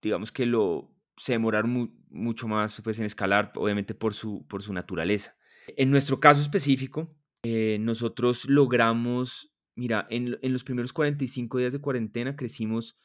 [0.02, 4.74] digamos que lo, se demoraron mucho más pues, en escalar, obviamente por su, por su
[4.74, 5.38] naturaleza.
[5.68, 12.36] En nuestro caso específico, eh, nosotros logramos Mira, en, los primeros 45 días de cuarentena
[12.36, 12.98] crecimos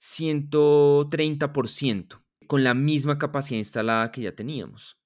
[0.00, 4.98] 130% con la misma capacidad instalada que ya teníamos.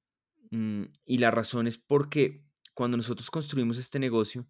[0.52, 4.48] Mm, y la razón es porque cuando nosotros construimos este negocio,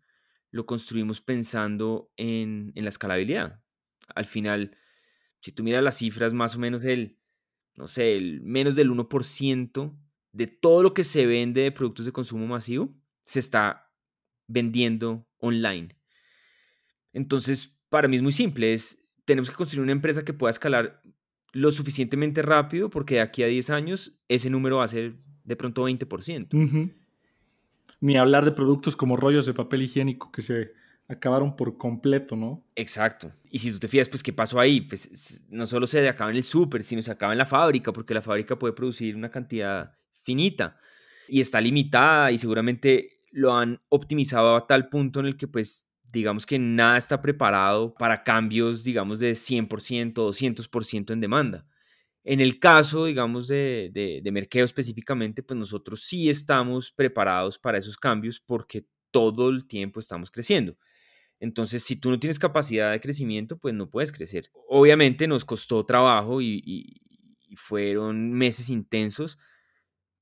[0.50, 3.62] lo construimos pensando en, la escalabilidad.
[4.14, 4.76] Al final,
[5.40, 7.18] si tú miras las cifras, más o menos el,
[7.78, 9.98] no sé, el menos del 1%
[10.32, 13.90] de todo lo que se vende de productos de consumo masivo se está
[14.46, 15.97] vendiendo online.
[17.12, 21.02] Entonces, para mí es muy simple, es, tenemos que construir una empresa que pueda escalar
[21.52, 25.56] lo suficientemente rápido porque de aquí a 10 años ese número va a ser de
[25.56, 26.92] pronto 20%.
[28.00, 30.72] Ni hablar de productos como rollos de papel higiénico que se
[31.08, 32.64] acabaron por completo, ¿no?
[32.76, 33.32] Exacto.
[33.50, 34.82] Y si tú te fijas, pues, ¿qué pasó ahí?
[34.82, 38.14] Pues no solo se acaba en el súper, sino se acaba en la fábrica, porque
[38.14, 40.78] la fábrica puede producir una cantidad finita
[41.28, 45.87] y está limitada y seguramente lo han optimizado a tal punto en el que, pues,
[46.10, 51.66] digamos que nada está preparado para cambios, digamos, de 100% o 200% en demanda.
[52.24, 57.78] En el caso, digamos, de, de, de Merkeo específicamente, pues nosotros sí estamos preparados para
[57.78, 60.76] esos cambios porque todo el tiempo estamos creciendo.
[61.40, 64.50] Entonces, si tú no tienes capacidad de crecimiento, pues no puedes crecer.
[64.68, 67.00] Obviamente nos costó trabajo y, y,
[67.56, 69.38] fueron meses intensos,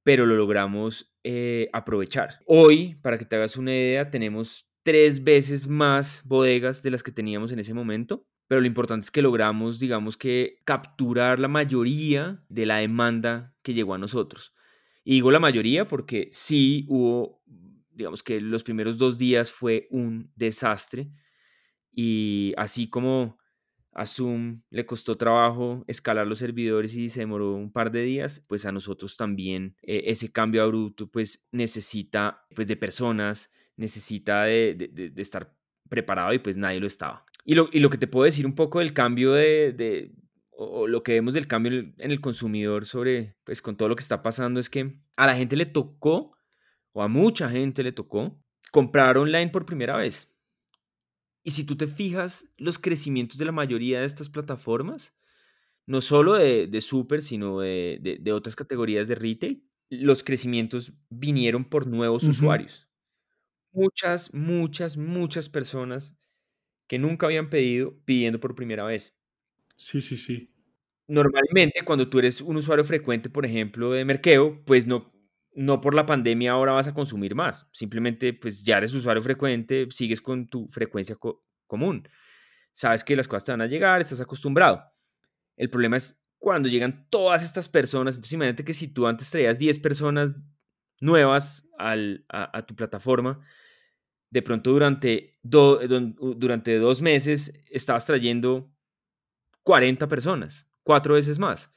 [0.05, 2.39] pero lo logramos eh, aprovechar.
[2.47, 7.11] Hoy, para que te hagas una idea, tenemos tres veces más bodegas de las que
[7.11, 12.41] teníamos en ese momento, pero lo importante es que logramos, digamos que, capturar la mayoría
[12.49, 14.55] de la demanda que llegó a nosotros.
[15.03, 17.43] Y digo la mayoría porque sí hubo
[17.91, 21.11] digamos que los primeros dos días fue un desastre
[21.91, 23.39] y así como
[23.93, 28.41] a Zoom le costó trabajo escalar los servidores y se demoró un par de días,
[28.49, 35.13] pues a nosotros también eh, ese cambio abrupto pues necesita pues de personas, necesita de,
[35.17, 35.55] estar
[35.89, 37.25] preparado y pues nadie lo estaba.
[37.45, 40.13] Y lo, y lo, que te puedo decir un poco del cambio de,
[40.51, 44.03] o lo que vemos del cambio en el consumidor sobre, pues con todo lo que
[44.03, 46.37] está pasando es que a la gente le tocó,
[46.93, 50.35] o a mucha gente le tocó, comprar online por primera vez.
[51.43, 55.15] Y si tú te fijas, los crecimientos de la mayoría de estas plataformas,
[55.87, 61.65] no solo de, de super, sino de, de, otras categorías de retail, los crecimientos vinieron
[61.65, 62.86] por nuevos usuarios.
[63.77, 66.17] Muchas, muchas, muchas personas
[66.89, 69.15] que nunca habían pedido, pidiendo por primera vez.
[69.77, 70.51] Sí, sí, sí.
[71.07, 75.13] Normalmente, cuando tú eres un usuario frecuente, por ejemplo, de Merkeo, pues no,
[75.55, 77.69] no por la pandemia ahora vas a consumir más.
[77.71, 81.19] Simplemente, pues ya eres usuario frecuente, sigues con tu frecuencia
[81.67, 82.09] común.
[82.73, 84.83] Sabes que las cosas te van a llegar, estás acostumbrado.
[85.55, 88.15] El problema es cuando llegan todas estas personas.
[88.15, 90.35] Entonces, imagínate que si tú antes traías 10 personas
[91.01, 93.41] nuevas a, tu plataforma,
[94.37, 98.71] de pronto durante, durante dos meses estabas trayendo
[99.63, 101.73] 40 personas, cuatro veces más.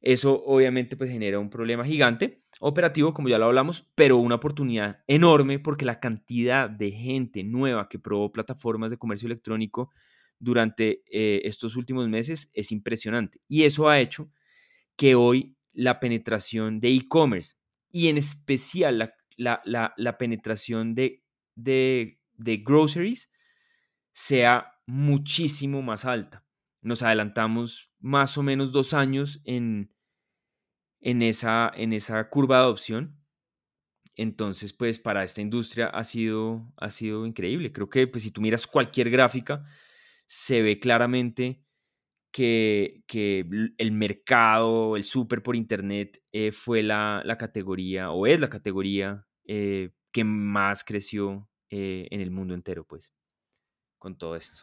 [0.00, 5.02] Eso obviamente pues genera un problema gigante operativo, como ya lo hablamos, pero una oportunidad
[5.08, 9.90] enorme porque la cantidad de gente nueva que probó plataformas de comercio electrónico
[10.38, 13.40] durante eh, estos últimos meses es impresionante.
[13.48, 14.30] Y eso ha hecho
[14.94, 17.56] que hoy la penetración de e-commerce
[17.90, 21.22] y en especial la, penetración de,
[21.58, 23.30] de, de groceries
[24.12, 26.44] sea muchísimo más alta.
[26.80, 29.92] Nos adelantamos más o menos dos años en,
[31.00, 33.18] en esa, en esa curva de adopción.
[34.16, 37.72] Entonces, pues para esta industria ha sido, ha sido increíble.
[37.72, 39.64] Creo que pues, si tú miras cualquier gráfica,
[40.26, 41.64] se ve claramente
[42.32, 43.46] que, que
[43.78, 49.26] el mercado, el súper por internet eh, fue la, la, categoría o es la categoría
[49.44, 53.12] eh, que más creció eh, en el mundo entero, pues,
[53.98, 54.62] con todo esto.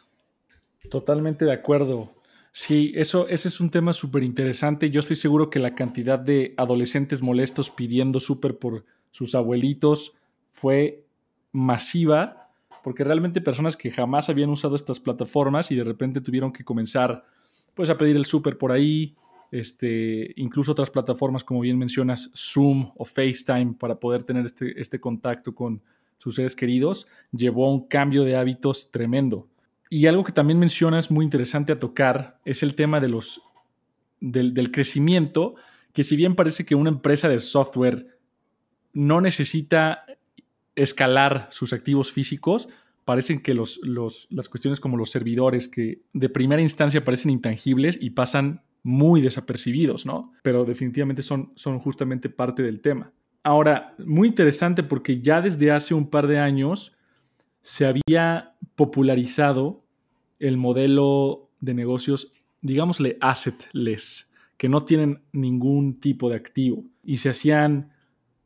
[0.90, 2.12] Totalmente de acuerdo.
[2.52, 4.90] Sí, eso, ese es un tema súper interesante.
[4.90, 10.14] Yo estoy seguro que la cantidad de adolescentes molestos pidiendo súper por sus abuelitos
[10.52, 11.04] fue
[11.52, 12.50] masiva,
[12.82, 17.24] porque realmente personas que jamás habían usado estas plataformas y de repente tuvieron que comenzar
[17.74, 19.14] pues a pedir el súper por ahí,
[19.50, 24.98] este, incluso otras plataformas como bien mencionas, Zoom o FaceTime para poder tener este, este
[24.98, 25.82] contacto con
[26.18, 29.48] sus seres queridos, llevó a un cambio de hábitos tremendo.
[29.88, 33.42] Y algo que también mencionas muy interesante a tocar es el tema de los,
[34.20, 35.54] del, crecimiento,
[35.92, 38.18] que si bien parece que una empresa de software
[38.92, 40.04] no necesita
[40.74, 42.68] escalar sus activos físicos,
[43.04, 43.80] parecen que los,
[44.30, 50.06] las cuestiones como los servidores, que de primera instancia parecen intangibles y pasan muy desapercibidos,
[50.06, 50.32] ¿no?
[50.42, 53.12] Pero definitivamente son, son justamente parte del tema.
[53.46, 56.96] Ahora, muy interesante porque ya desde hace un par de años
[57.62, 59.84] se había popularizado
[60.40, 66.86] el modelo de negocios, digámosle assetless, que no tienen ningún tipo de activo.
[67.04, 67.92] Y se hacían,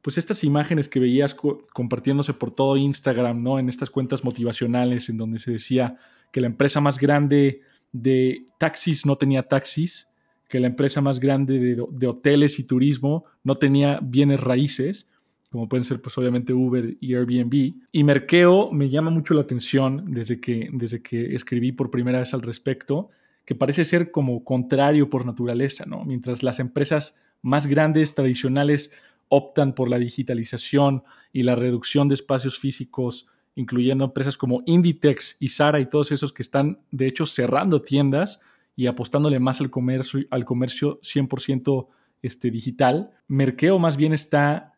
[0.02, 3.58] pues estas imágenes que veías compartiéndose por todo Instagram, ¿no?
[3.58, 5.96] En estas cuentas motivacionales en donde se decía
[6.30, 10.09] que la empresa más grande de taxis no tenía taxis,
[10.50, 15.06] que la empresa más grande de, de hoteles y turismo no tenía bienes raíces
[15.50, 17.74] como pueden ser pues obviamente Uber y Airbnb.
[17.92, 22.32] Y Merkeo me llama mucho la atención desde que, desde que escribí por primera vez
[22.34, 23.10] al respecto,
[23.44, 26.04] que parece ser como contrario por naturaleza, ¿no?
[26.04, 28.92] Mientras las empresas más grandes, tradicionales,
[29.28, 35.48] optan por la digitalización y la reducción de espacios físicos, incluyendo empresas como Inditex y
[35.48, 38.40] Zara y todos esos que están, de hecho, cerrando tiendas
[38.76, 41.88] y apostándole más al comercio, al comercio 100%
[42.22, 43.10] este, digital.
[43.28, 44.74] Merkeo más bien está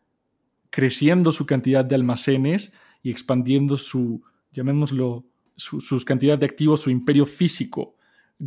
[0.69, 5.25] creciendo su cantidad de almacenes y expandiendo su, llamémoslo,
[5.55, 7.95] su, cantidad de activos, su imperio físico.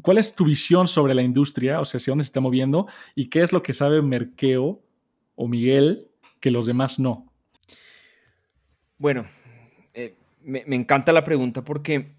[0.03, 1.81] ¿Cuál es tu visión sobre la industria?
[1.81, 4.83] O sea, hacia dónde se está moviendo y qué es lo que sabe Merkeo
[5.37, 6.09] o Miguel
[6.41, 7.33] que los demás no.
[8.99, 9.25] Bueno,
[9.95, 12.17] eh, me encanta la pregunta porque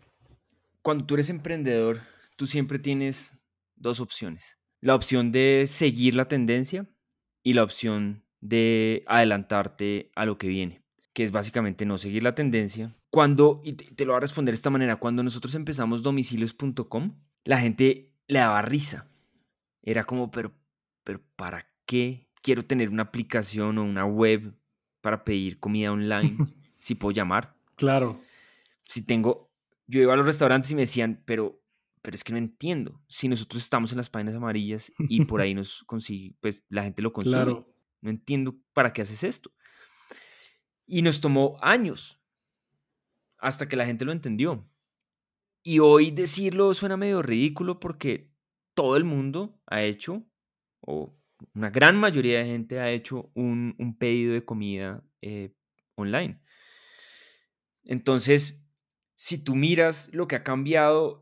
[0.82, 2.00] cuando tú eres emprendedor,
[2.38, 3.38] tú siempre tienes
[3.76, 4.58] dos opciones.
[4.80, 6.88] La opción de seguir la tendencia
[7.44, 10.84] y la opción de adelantarte a lo que viene,
[11.14, 12.96] que es básicamente no seguir la tendencia.
[13.10, 17.60] Cuando, y te, lo voy a responder de esta manera, cuando nosotros empezamos domicilios.com, la
[17.60, 19.10] gente le daba risa.
[19.82, 20.54] Era como, pero,
[21.04, 24.54] pero ¿para qué quiero tener una aplicación o una web
[25.02, 26.38] para pedir comida online?
[26.80, 27.56] si puedo llamar.
[27.76, 28.20] Claro.
[28.84, 29.50] Si tengo,
[29.88, 31.62] yo iba a los restaurantes y me decían, pero,
[32.08, 33.04] pero es que no entiendo.
[33.10, 37.02] Si nosotros estamos en las páginas amarillas y por ahí nos consigue, pues la gente
[37.02, 37.36] lo consume.
[37.36, 37.76] Claro.
[38.00, 39.52] No entiendo para qué haces esto.
[40.86, 42.22] Y nos tomó años
[43.38, 44.66] hasta que la gente lo entendió.
[45.64, 48.32] Y hoy decirlo suena medio ridículo porque
[48.74, 50.26] todo el mundo ha hecho,
[50.80, 51.14] o
[51.56, 55.54] una gran mayoría de gente ha hecho un, pedido de comida eh,
[55.96, 56.40] online.
[57.84, 58.66] Entonces,
[59.16, 61.20] si tú miras lo que ha cambiado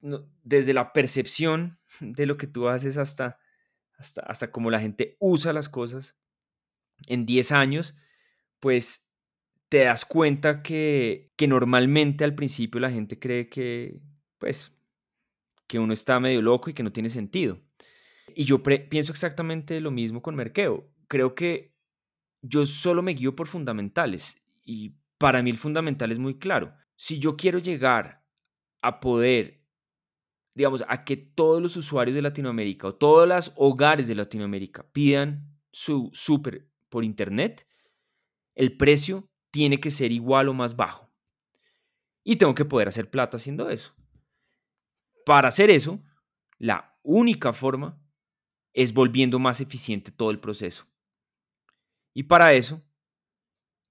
[0.00, 3.38] desde la percepción de lo que tú haces hasta,
[3.96, 6.16] hasta, hasta cómo la gente usa las cosas
[7.06, 7.94] en 10 años,
[8.60, 9.08] pues
[9.68, 14.00] te das cuenta que, normalmente al principio la gente cree que,
[14.38, 14.72] pues,
[15.66, 17.60] que uno está medio loco y que no tiene sentido.
[18.34, 20.90] Y yo pienso exactamente lo mismo con Merkeo.
[21.06, 21.74] Creo que
[22.40, 26.74] yo solo me guío por fundamentales y para mí el fundamental es muy claro.
[26.96, 28.24] Si yo quiero llegar
[28.80, 29.57] a poder,
[30.54, 35.58] digamos, a que todos los usuarios de Latinoamérica o todos los hogares de Latinoamérica pidan
[35.72, 37.66] su súper por internet,
[38.54, 41.10] el precio tiene que ser igual o más bajo.
[42.24, 43.94] Y tengo que poder hacer plata haciendo eso.
[45.24, 46.02] Para hacer eso,
[46.58, 48.00] la única forma
[48.72, 50.86] es volviendo más eficiente todo el proceso.
[52.14, 52.82] Y para eso,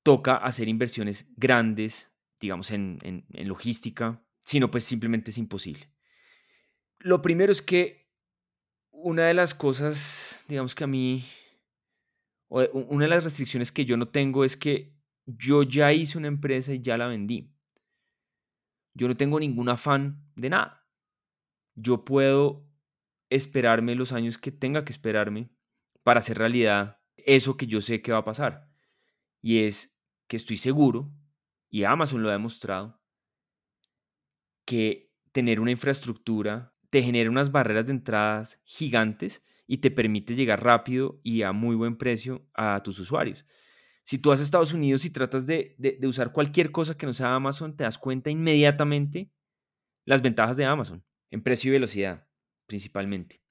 [0.03, 5.89] toca hacer inversiones grandes, digamos, en, en, logística, sino pues simplemente es imposible.
[7.07, 8.11] Lo primero es que
[8.91, 11.23] una de las cosas, digamos que a mí,
[12.49, 14.93] una de las restricciones que yo no tengo es que
[15.25, 17.49] yo ya hice una empresa y ya la vendí.
[18.93, 20.85] Yo no tengo ningún afán de nada.
[21.75, 22.67] Yo puedo
[23.29, 25.49] esperarme los años que tenga que esperarme
[26.03, 28.69] para hacer realidad eso que yo sé que va a pasar.
[29.41, 29.97] Y es
[30.27, 31.09] que estoy seguro,
[31.69, 33.01] y Amazon lo ha demostrado,
[34.65, 40.63] que tener una infraestructura te genera unas barreras de entradas gigantes y te permite llegar
[40.63, 43.45] rápido y a muy buen precio a tus usuarios.
[44.03, 47.35] Si tú vas a Estados Unidos y tratas de, usar cualquier cosa que no sea
[47.35, 49.29] Amazon, te das cuenta inmediatamente
[50.05, 52.25] las ventajas de Amazon en precio y velocidad,
[52.67, 53.41] principalmente.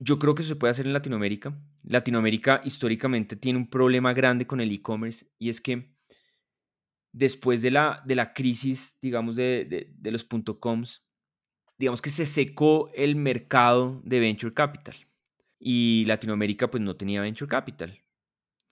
[0.00, 1.56] Yo creo que eso se puede hacer en Latinoamérica.
[1.84, 5.94] Latinoamérica históricamente tiene un problema grande con el e-commerce y es que
[7.12, 11.05] después de la, de la crisis, digamos, de, de los .coms,
[11.78, 14.96] digamos que se secó el mercado de venture capital
[15.58, 18.02] y Latinoamérica pues no tenía venture capital.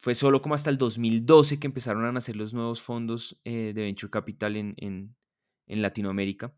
[0.05, 3.83] Fue solo como hasta el 2012 que empezaron a nacer los nuevos fondos eh, de
[3.85, 5.17] Venture Capital en, en,
[5.67, 6.55] Latinoamérica.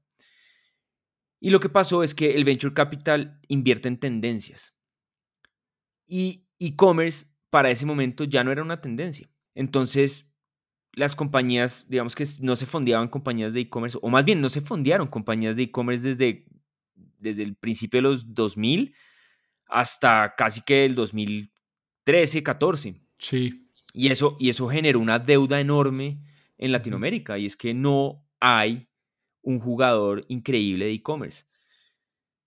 [1.38, 4.74] Y lo que pasó es que el Venture Capital invierte en tendencias.
[6.08, 9.30] Y e-commerce para ese momento ya no era una tendencia.
[9.54, 10.35] Entonces,
[10.96, 14.62] las compañías, digamos que no se fondeaban compañías de e-commerce, o más bien no se
[14.62, 16.46] fondearon compañías de e-commerce desde,
[17.18, 18.94] desde el principio de los 2000
[19.66, 23.00] hasta casi que el 2013, 14.
[23.18, 23.68] Sí.
[23.92, 26.22] Y eso, y eso generó una deuda enorme
[26.56, 28.88] en Latinoamérica, y es que no hay
[29.42, 31.44] un jugador increíble de e-commerce.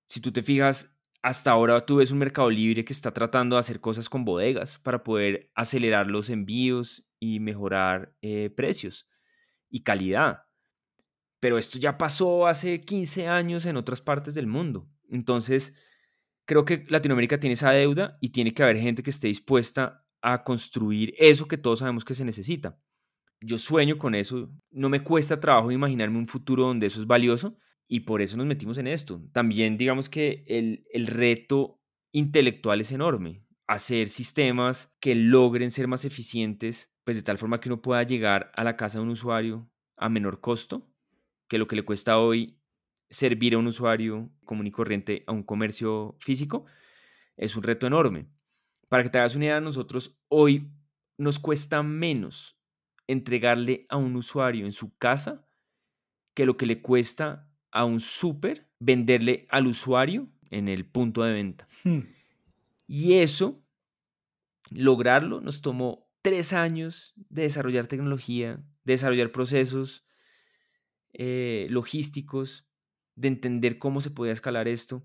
[0.08, 3.62] Si tú te fijas, hasta ahora tú ves un mercado libre que está tratando de
[3.62, 9.08] hacer cosas con bodegas para poder acelerar los envíos y mejorar eh, precios
[9.70, 10.44] y calidad.
[11.40, 14.90] Pero esto ya pasó hace 15 años en otras partes del mundo.
[15.10, 15.74] Entonces,
[16.46, 20.44] creo que Latinoamérica tiene esa deuda y tiene que haber gente que esté dispuesta a
[20.44, 22.80] construir eso que todos sabemos que se necesita.
[23.42, 27.58] Yo sueño con eso, no me cuesta trabajo imaginarme un futuro donde eso es valioso
[27.90, 29.22] y por eso nos metimos en esto.
[29.34, 31.82] También digamos que el, el reto
[32.14, 37.68] intelectual es enorme, hacer sistemas que logren ser más eficientes, pues de tal forma que
[37.68, 40.90] uno pueda llegar a la casa de un usuario a menor costo
[41.50, 42.62] que lo que le cuesta hoy
[43.10, 46.66] servir a un usuario común y corriente a un comercio físico,
[47.36, 48.30] es un reto enorme.
[48.88, 50.72] Para que te hagas una idea, nosotros hoy
[51.18, 52.58] nos cuesta menos
[53.08, 55.48] entregarle a un usuario en su casa
[56.36, 61.34] que lo que le cuesta a un súper venderle al usuario en el punto de
[61.34, 61.68] venta.
[61.84, 62.00] Hmm.
[62.88, 63.64] Y eso,
[64.72, 70.06] lograrlo, nos tomó tres años de desarrollar tecnología, de desarrollar procesos
[71.14, 72.68] eh, logísticos,
[73.16, 75.04] de entender cómo se podía escalar esto.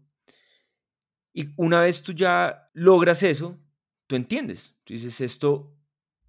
[1.33, 3.59] Y una vez tú ya logras eso,
[4.07, 4.77] tú entiendes.
[4.85, 5.77] Tú dices, esto,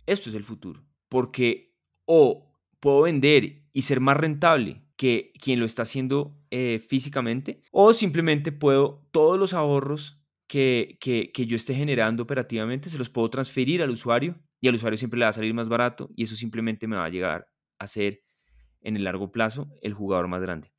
[0.06, 0.84] esto es el futuro.
[1.10, 1.76] Porque
[2.06, 7.94] o puedo vender y ser más rentable que quien lo está haciendo eh, físicamente, o
[7.94, 13.30] simplemente puedo, todos los ahorros que, que, que yo esté generando operativamente, se los puedo
[13.30, 16.36] transferir al usuario y al usuario siempre le va a salir más barato y eso
[16.36, 18.24] simplemente me va a llegar a ser
[18.82, 20.72] en el largo plazo el jugador más grande.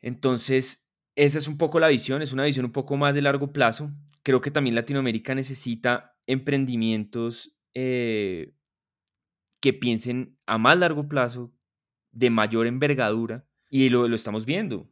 [0.00, 3.52] Entonces, esa es un poco la visión, es una visión un poco más de largo
[3.52, 3.90] plazo.
[4.22, 8.54] Creo que también Latinoamérica necesita emprendimientos eh,
[9.60, 11.52] que piensen a más largo plazo,
[12.12, 14.90] de mayor envergadura, y lo, lo estamos viendo.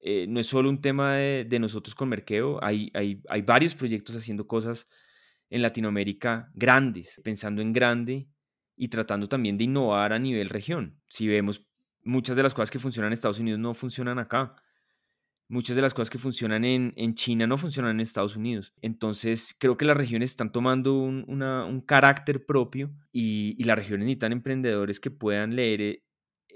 [0.00, 4.16] Eh, no es solo un tema de, nosotros con Merkeo, hay, hay, hay, varios proyectos
[4.16, 4.86] haciendo cosas
[5.50, 8.28] en Latinoamérica grandes, pensando en grande
[8.76, 11.00] y tratando también de innovar a nivel región.
[11.08, 11.66] Si vemos
[12.04, 14.54] muchas de las cosas que funcionan en Estados Unidos no funcionan acá.
[15.48, 18.74] Muchas de las cosas que funcionan en, en China no funcionan en Estados Unidos.
[18.82, 24.06] Entonces, creo que las regiones están tomando un, un carácter propio y, y, las regiones
[24.06, 26.05] necesitan emprendedores que puedan leer eh,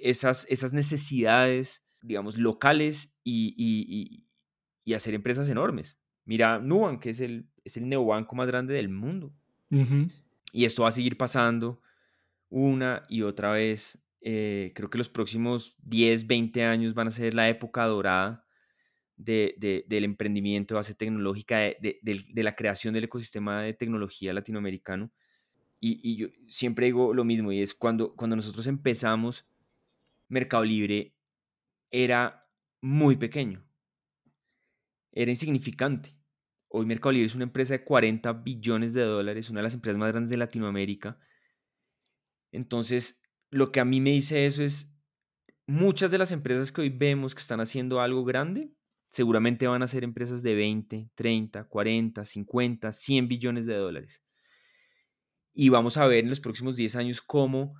[0.03, 4.25] esas, esas necesidades, digamos, locales y, y,
[4.85, 5.99] y, hacer empresas enormes.
[6.25, 9.33] Mira, Nubank, que es el, es el neobanco más grande del mundo.
[10.53, 11.81] Y esto va a seguir pasando
[12.49, 14.03] una y otra vez.
[14.21, 18.45] Eh, creo que los próximos 10, 20 años van a ser la época dorada
[19.17, 25.11] de, del emprendimiento de base tecnológica, de, de, la creación del ecosistema de tecnología latinoamericano.
[25.79, 29.47] Y, y, yo siempre digo lo mismo, y es cuando, cuando nosotros empezamos,
[30.31, 31.17] Mercado Libre
[31.91, 32.49] era
[32.81, 33.67] muy pequeño,
[35.13, 36.17] era insignificante.
[36.69, 39.99] Hoy Mercado Libre es una empresa de 40 billones de dólares, una de las empresas
[39.99, 41.19] más grandes de Latinoamérica.
[42.53, 43.21] Entonces,
[43.51, 44.95] lo que a mí me dice eso es,
[45.67, 48.73] muchas de las empresas que hoy vemos que están haciendo algo grande,
[49.07, 54.23] seguramente van a ser empresas de 20, 30, 40, 50, 100 billones de dólares.
[55.53, 57.75] Y vamos a ver en los próximos 10 años cómo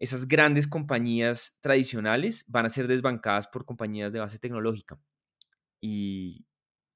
[0.00, 4.98] esas grandes compañías tradicionales van a ser desbancadas por compañías de base tecnológica.
[5.80, 6.46] Y,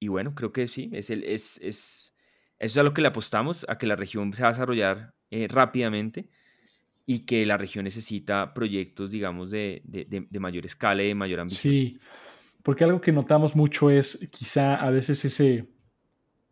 [0.01, 2.13] bueno, creo que sí, es, el, es, es,
[2.59, 5.13] eso es a lo que le apostamos, a que la región se va a desarrollar
[5.29, 6.29] eh, rápidamente
[7.05, 11.39] y que la región necesita proyectos, digamos, de, de, de mayor escala y de mayor
[11.39, 11.71] ambición.
[11.71, 11.99] Sí,
[12.63, 15.67] porque algo que notamos mucho es quizá a veces ese,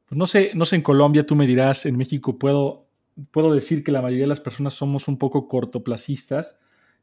[0.06, 2.88] pues no sé, no sé en Colombia, tú me dirás, en México puedo,
[3.32, 6.58] puedo decir que la mayoría de las personas somos un poco cortoplacistas.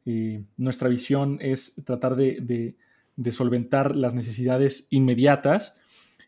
[0.05, 2.75] y nuestra visión es tratar de,
[3.17, 5.75] de, solventar las necesidades inmediatas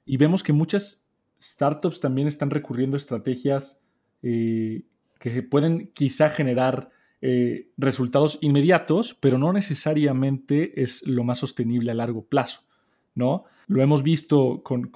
[0.05, 1.07] y vemos que muchas
[1.43, 3.83] startups también están recurriendo a estrategias
[4.23, 4.85] eh,
[5.19, 11.95] que pueden quizá generar eh, resultados inmediatos, pero no necesariamente es lo más sostenible a
[11.95, 12.63] largo plazo.
[13.15, 13.45] ¿No?
[13.67, 14.91] Lo hemos visto con,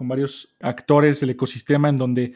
[0.00, 2.34] varios actores del ecosistema en donde,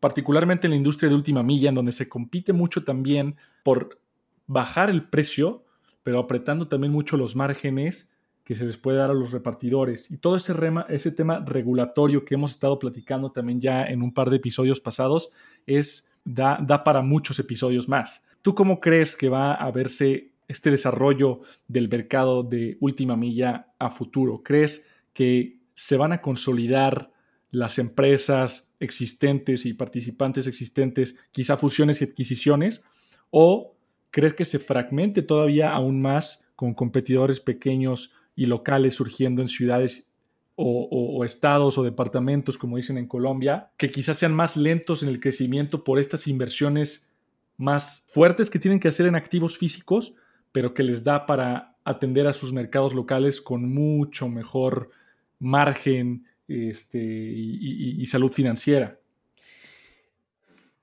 [0.00, 4.00] particularmente en la industria de última milla, en donde se compite mucho también por
[4.46, 5.64] bajar el precio,
[6.02, 8.10] pero apretando también mucho los márgenes
[8.44, 10.10] que se les puede dar a los repartidores.
[10.10, 14.12] Y todo ese, rema, ese tema regulatorio que hemos estado platicando también ya en un
[14.12, 15.30] par de episodios pasados,
[15.66, 18.22] es, da, da para muchos episodios más.
[18.42, 23.90] ¿Tú cómo crees que va a verse este desarrollo del mercado de última milla a
[23.90, 24.42] futuro?
[24.42, 27.10] ¿Crees que se van a consolidar
[27.50, 32.82] las empresas existentes y participantes existentes, quizá fusiones y adquisiciones?
[33.30, 33.76] ¿O
[34.10, 40.10] crees que se fragmente todavía aún más con competidores pequeños y locales surgiendo en ciudades
[40.56, 45.18] o, estados o departamentos, como dicen en Colombia, que quizás sean más lentos en el
[45.18, 47.08] crecimiento por estas inversiones
[47.56, 50.14] más fuertes que tienen que hacer en activos físicos
[50.54, 54.92] pero que les da para atender a sus mercados locales con mucho mejor
[55.40, 59.00] margen este, y, salud financiera?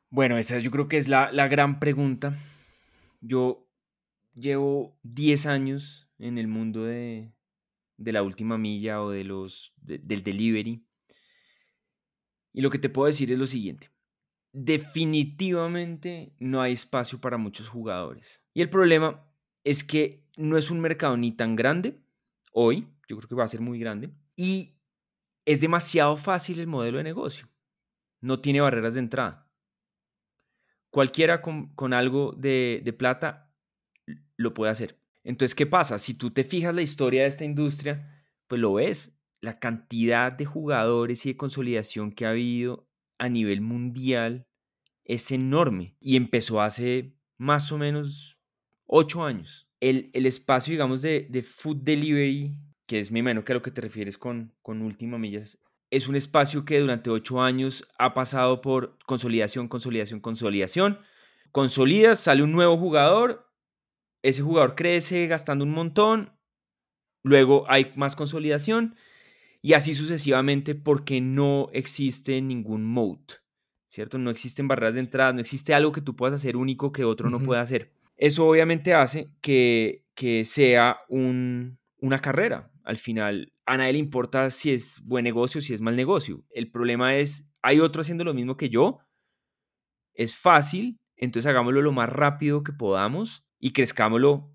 [0.09, 2.37] Bueno, esa yo creo que es la, gran pregunta.
[3.21, 3.65] Yo
[4.35, 7.31] llevo 10 años en el mundo de,
[7.97, 10.83] la última milla o de los, del delivery.
[12.51, 13.89] Y lo que te puedo decir es lo siguiente.
[14.51, 18.43] Definitivamente no hay espacio para muchos jugadores.
[18.53, 19.30] Y el problema
[19.63, 21.99] es que no es un mercado ni tan grande
[22.51, 24.73] hoy, yo creo que va a ser muy grande, y
[25.45, 27.47] es demasiado fácil el modelo de negocio.
[28.21, 29.49] No tiene barreras de entrada.
[30.89, 33.51] Cualquiera con, algo de, de plata
[34.35, 34.99] lo puede hacer.
[35.23, 35.97] Entonces, ¿qué pasa?
[35.97, 40.45] Si tú te fijas la historia de esta industria, pues lo ves, la cantidad de
[40.45, 42.87] jugadores y de consolidación que ha habido
[43.17, 44.47] a nivel mundial
[45.03, 48.40] es enorme y empezó hace más o menos
[48.91, 49.67] ocho años.
[49.79, 53.81] El, espacio, digamos, de, food delivery, que es, mi imagino que a lo que te
[53.81, 55.57] refieres con, con Última Millas,
[55.89, 60.99] es un espacio que durante ocho años ha pasado por consolidación, consolidación, consolidación.
[61.51, 63.49] Consolidas, sale un nuevo jugador,
[64.21, 66.37] ese jugador crece gastando un montón,
[67.23, 68.95] luego hay más consolidación
[69.61, 73.33] y así sucesivamente porque no existe ningún moat,
[73.87, 74.17] ¿cierto?
[74.17, 77.29] No existen barreras de entrada, no existe algo que tú puedas hacer único que otro
[77.29, 77.91] no pueda hacer.
[78.21, 82.71] Eso obviamente hace que, que sea una carrera.
[82.83, 86.45] Al final, a nadie le importa si es buen negocio o si es mal negocio.
[86.51, 88.99] El problema es, hay otro haciendo lo mismo que yo.
[90.13, 94.53] Es fácil, entonces hagámoslo lo más rápido que podamos y crezcámoslo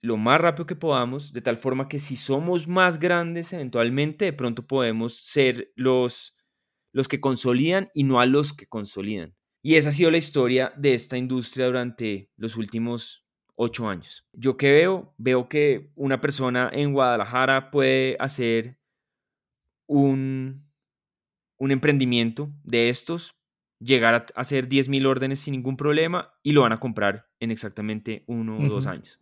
[0.00, 4.32] lo más rápido que podamos, de tal forma que si somos más grandes, eventualmente de
[4.32, 6.36] pronto podemos ser los,
[6.92, 9.34] los que consolidan y no a los que consolidan.
[9.66, 13.24] Y esa ha sido la historia de esta industria durante los últimos
[13.56, 14.24] ocho años.
[14.32, 18.78] Yo que veo, veo que una persona en Guadalajara puede hacer
[19.86, 20.64] un,
[21.56, 23.34] un emprendimiento de estos,
[23.80, 28.22] llegar a hacer 10.000 órdenes sin ningún problema y lo van a comprar en exactamente
[28.26, 29.20] uno o dos años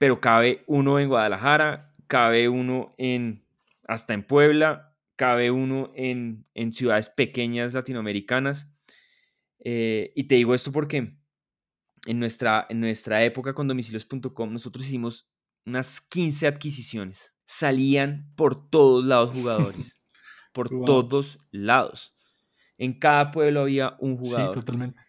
[0.00, 3.44] pero cabe uno en Guadalajara, cabe uno en
[3.86, 8.72] hasta en Puebla, cabe uno en, ciudades pequeñas latinoamericanas.
[9.62, 11.16] Eh, y te digo esto porque
[12.06, 15.30] en nuestra, en nuestra época con domicilios.com nosotros hicimos
[15.66, 17.36] unas 15 adquisiciones.
[17.44, 20.00] Salían por todos lados jugadores.
[20.52, 22.14] por todos lados.
[22.78, 24.54] En cada pueblo había un jugador.
[24.54, 25.02] Sí, totalmente.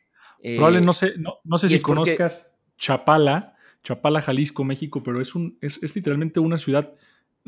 [0.44, 5.58] Eh, Probablemente no sé, no, sé si conozcas Chapala, Chapala, Jalisco, México, pero es, un,
[5.62, 6.92] es, literalmente una ciudad,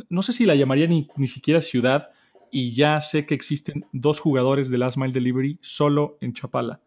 [0.09, 2.11] no sé si la llamaría ni, ni siquiera ciudad,
[2.51, 6.81] y ya sé que existen dos jugadores de Last Mile Delivery solo en Chapala.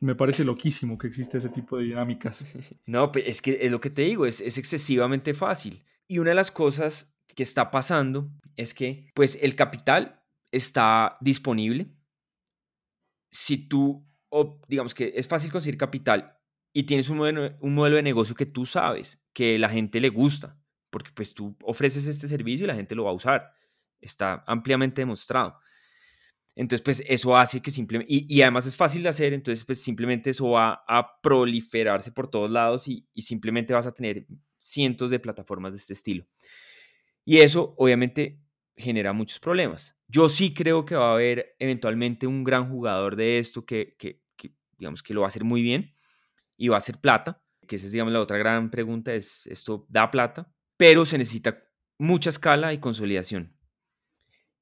[0.00, 2.42] Me parece loquísimo que existe ese tipo de dinámicas.
[2.86, 5.84] No, es que es lo que te digo, es, es excesivamente fácil.
[6.06, 11.94] Y una de las cosas que está pasando es que, pues, el capital está disponible.
[13.30, 14.06] Si tú,
[14.68, 16.38] digamos que es fácil conseguir capital
[16.72, 20.08] y tienes un modelo, un modelo de negocio que tú sabes, que la gente le
[20.08, 20.58] gusta,
[20.90, 23.52] porque pues tú ofreces este servicio y la gente lo va a usar.
[24.00, 25.58] Está ampliamente demostrado.
[26.58, 30.30] Entonces, pues eso hace que simplemente, y, además es fácil de hacer, entonces pues simplemente
[30.30, 35.74] eso va a proliferarse por todos lados y, simplemente vas a tener cientos de plataformas
[35.74, 36.26] de este estilo.
[37.24, 38.40] Y eso obviamente
[38.76, 39.96] genera muchos problemas.
[40.08, 43.96] Yo sí creo que va a haber eventualmente un gran jugador de esto que,
[44.76, 45.94] digamos que lo va a hacer muy bien
[46.56, 49.86] y va a ser plata, que esa es, digamos, la otra gran pregunta, es, ¿esto
[49.88, 50.52] da plata?
[50.76, 51.62] Pero se necesita
[51.98, 53.56] mucha escala y consolidación.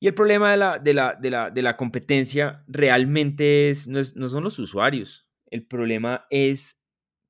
[0.06, 4.28] El problema de la, de la, de la, de la competencia realmente es no, no
[4.28, 5.28] son los usuarios.
[5.50, 6.80] El problema es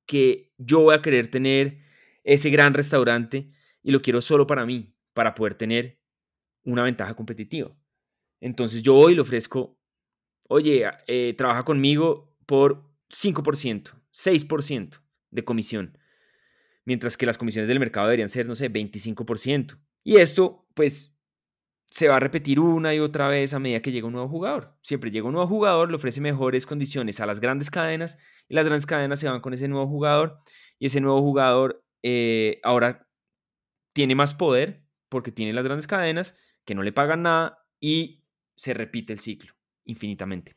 [0.05, 1.79] que yo voy a querer tener
[2.23, 3.51] ese gran restaurante
[3.83, 6.03] y lo quiero solo para mí, para poder tener
[6.65, 7.75] una ventaja competitiva.
[8.43, 9.81] Entonces yo hoy le ofrezco,
[10.47, 15.01] oye, eh, trabaja conmigo por 5%, 6%
[15.31, 15.97] de comisión,
[16.85, 19.79] mientras que las comisiones del mercado deberían ser, no sé, 25%.
[20.05, 21.16] Y esto, pues,
[21.91, 24.77] se va a repetir una y otra vez a medida que llega un nuevo jugador.
[24.83, 28.19] Siempre llega un nuevo jugador, le ofrece mejores condiciones a las grandes cadenas
[28.49, 30.39] y las grandes cadenas se van con ese nuevo jugador
[30.79, 33.09] y ese nuevo jugador eh, ahora
[33.93, 36.35] tiene más poder porque tiene las grandes cadenas
[36.65, 38.25] que no le pagan nada y
[38.57, 40.57] se repite el ciclo infinitamente.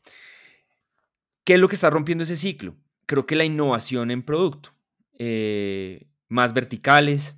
[1.44, 2.76] ¿Qué es lo que está rompiendo ese ciclo?
[3.10, 4.70] creo que la innovación en producto,
[5.18, 7.36] eh, más verticales,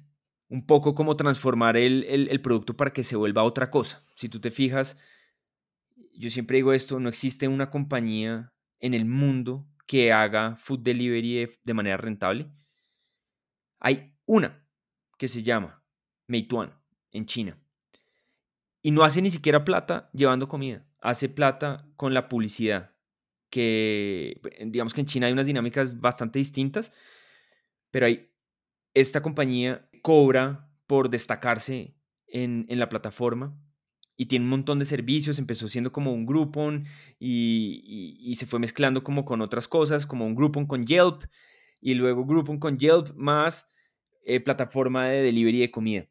[0.52, 4.04] un poco como transformar el, el, producto para que se vuelva otra cosa.
[4.16, 4.98] Si tú te fijas,
[6.12, 11.48] yo siempre digo esto, no existe una compañía en el mundo que haga food delivery
[11.64, 12.50] de, manera rentable.
[13.80, 14.68] Hay una
[15.16, 15.82] que se llama
[16.26, 16.78] Meituan
[17.12, 17.58] en China.
[18.82, 22.94] Y no hace ni siquiera plata llevando comida, hace plata con la publicidad
[23.48, 26.92] que digamos que en China hay unas dinámicas bastante distintas,
[27.90, 28.30] pero hay,
[28.92, 31.94] esta compañía cobra por destacarse
[32.26, 33.56] en, en la plataforma
[34.16, 36.84] y tiene un montón de servicios, empezó siendo como un Groupon
[37.18, 41.24] y, y, se fue mezclando como con otras cosas, como un Groupon con Yelp
[41.80, 43.66] y luego Groupon con Yelp más
[44.24, 46.06] eh, plataforma de delivery de comida.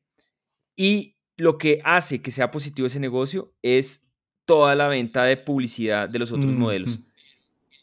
[0.75, 4.03] Y lo que hace que sea positivo ese negocio es
[4.45, 6.99] toda la venta de publicidad de los otros modelos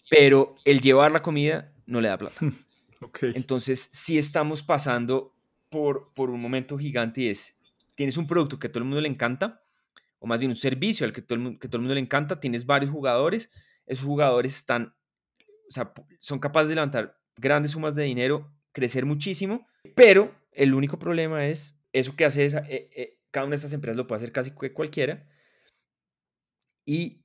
[0.08, 2.40] pero el llevar la comida no le da plata.
[3.22, 5.34] Entonces, si estamos pasando
[5.68, 7.56] por, por un momento gigante y es,
[7.94, 9.62] tienes un producto que a todo el mundo le encanta,
[10.18, 12.40] o más bien un servicio al que todo el que todo el mundo le encanta,
[12.40, 13.50] tienes varios jugadores,
[13.86, 14.94] esos jugadores están,
[15.68, 20.98] o sea, son capaces de levantar grandes sumas de dinero, crecer muchísimo, pero el único
[20.98, 24.18] problema es eso que hace esa, eh, eh, cada una de estas empresas lo puede
[24.18, 25.26] hacer casi cualquiera,
[26.84, 27.22] y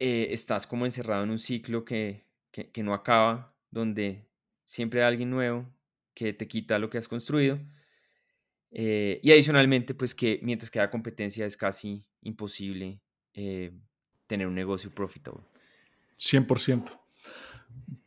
[0.00, 4.28] eh, estás como encerrado en un ciclo que, que, no acaba, donde
[4.64, 5.72] siempre hay alguien nuevo
[6.14, 7.60] que te quita lo que has construido.
[8.70, 13.00] Eh, y adicionalmente, pues que mientras que competencia es casi imposible
[13.34, 13.72] eh,
[14.26, 15.42] tener un negocio profitable.
[16.18, 17.00] 100%.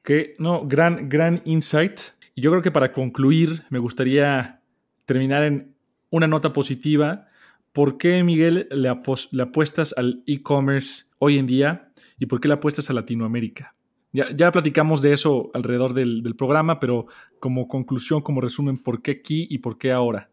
[0.03, 1.99] Que, no, gran, gran insight.
[2.35, 4.61] Y yo creo que para concluir, me gustaría
[5.05, 5.75] terminar en
[6.09, 7.27] una nota positiva.
[7.71, 12.89] ¿Por qué, Miguel, le, apuestas al e-commerce hoy en día y por qué le apuestas
[12.89, 13.75] a Latinoamérica?
[14.13, 17.07] Ya, platicamos de eso alrededor del, programa, pero
[17.39, 20.29] como conclusión, como resumen, ¿por qué aquí y por qué ahora?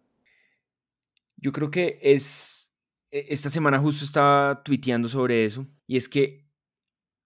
[1.39, 2.75] Yo creo que es,
[3.11, 6.47] e, esta semana justo estaba tuiteando sobre eso, y es que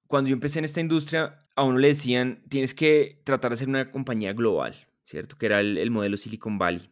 [0.07, 3.69] cuando yo empecé en esta industria, a uno le decían, tienes que tratar de ser
[3.69, 5.37] una compañía global, ¿cierto?
[5.37, 6.89] Que era el, modelo Silicon Valley.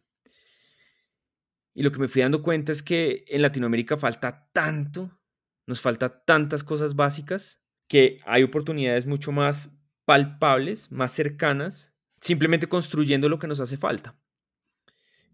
[1.72, 5.20] Y lo que me fui dando cuenta es que en Latinoamérica falta tanto,
[5.68, 7.61] nos falta tantas cosas básicas,
[7.92, 9.70] que hay oportunidades mucho más
[10.06, 14.18] palpables, más cercanas, simplemente construyendo lo que nos hace falta.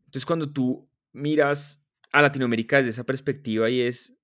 [0.06, 4.18] Entonces cuando tú miras a Latinoamérica desde esa perspectiva y es,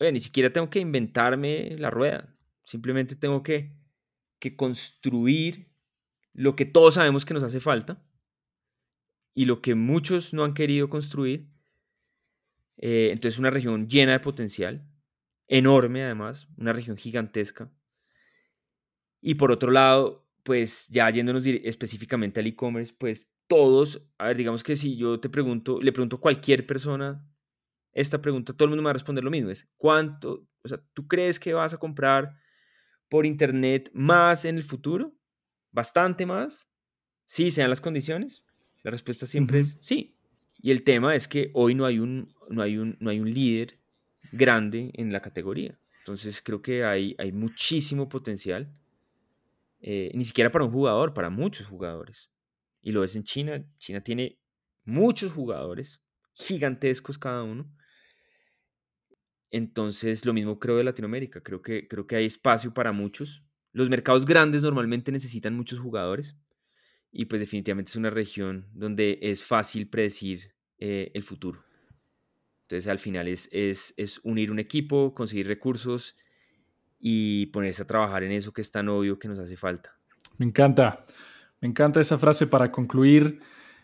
[0.00, 3.76] oye, ni siquiera tengo que inventarme la rueda, simplemente tengo que
[4.38, 5.70] que construir
[6.32, 8.02] lo que todos sabemos que nos hace falta
[9.34, 11.50] y lo que muchos no han querido construir.
[12.78, 14.86] Eh, entonces una región llena de potencial,
[15.48, 17.70] enorme además, una región gigantesca.
[19.20, 24.62] Y por otro lado, pues ya yéndonos específicamente al e-commerce, pues todos, a ver, digamos
[24.62, 27.24] que si yo te pregunto, le pregunto a cualquier persona
[27.92, 30.82] esta pregunta, todo el mundo me va a responder lo mismo, es ¿cuánto, o sea,
[30.92, 32.36] tú crees que vas a comprar
[33.08, 35.16] por Internet más en el futuro?
[35.72, 36.68] ¿Bastante más?
[37.24, 38.44] ¿Sí, sean las condiciones?
[38.82, 40.16] La respuesta siempre es sí.
[40.58, 43.32] Y el tema es que hoy no hay un, no hay un, no hay un
[43.32, 43.80] líder
[44.32, 45.78] grande en la categoría.
[45.98, 48.72] Entonces creo que hay, hay muchísimo potencial,
[49.80, 52.30] eh, ni siquiera para un jugador, para muchos jugadores.
[52.82, 53.64] Y lo ves en China.
[53.78, 54.38] China tiene
[54.84, 56.00] muchos jugadores,
[56.32, 57.68] gigantescos cada uno,
[59.50, 61.40] entonces, lo mismo creo de Latinoamérica.
[61.42, 63.44] Creo que, creo que hay espacio para muchos.
[63.72, 66.36] Los mercados grandes normalmente necesitan muchos jugadores
[67.12, 71.64] y pues definitivamente es una región donde es fácil predecir eh, el futuro.
[72.66, 76.16] Entonces, al final es, es, es unir un equipo, conseguir recursos
[76.98, 79.96] y ponerse a trabajar en eso que es tan obvio que nos hace falta.
[80.36, 81.04] Me encanta.
[81.60, 83.40] Me encanta esa frase para concluir.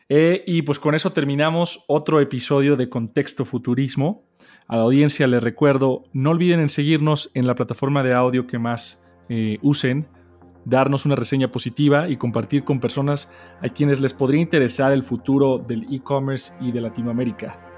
[0.08, 4.28] Eh, y pues con eso terminamos otro episodio de Contexto Futurismo.
[4.66, 8.58] A la audiencia les recuerdo, no olviden en seguirnos en la plataforma de audio que
[8.58, 10.08] más eh, usen,
[10.64, 13.30] darnos una reseña positiva y compartir con personas
[13.60, 17.71] a quienes les podría interesar el futuro del e-commerce y de Latinoamérica.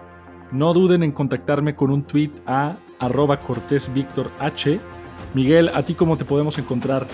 [0.54, 3.90] No duden en contactarme con un tweet a arroba Cortés
[4.38, 4.80] H.
[5.34, 7.08] Miguel, ¿a ti cómo te podemos encontrar?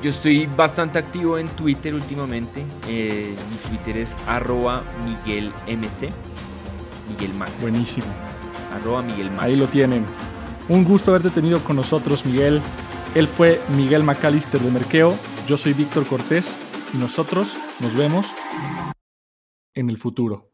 [0.00, 2.64] Yo estoy bastante activo en Twitter últimamente.
[2.86, 6.10] Eh, mi Twitter es arroba Miguel MC.
[7.08, 7.50] Miguel Mac.
[7.60, 8.06] Buenísimo.
[8.72, 9.42] Arroba Miguel Mac.
[9.42, 10.04] Ahí lo tienen.
[10.68, 12.62] Un gusto haberte tenido con nosotros, Miguel.
[13.16, 15.16] Él fue Miguel McAllister de Merkeo.
[15.48, 16.56] Yo soy Víctor Cortés
[16.94, 18.24] y nosotros nos vemos
[19.74, 20.52] en el futuro.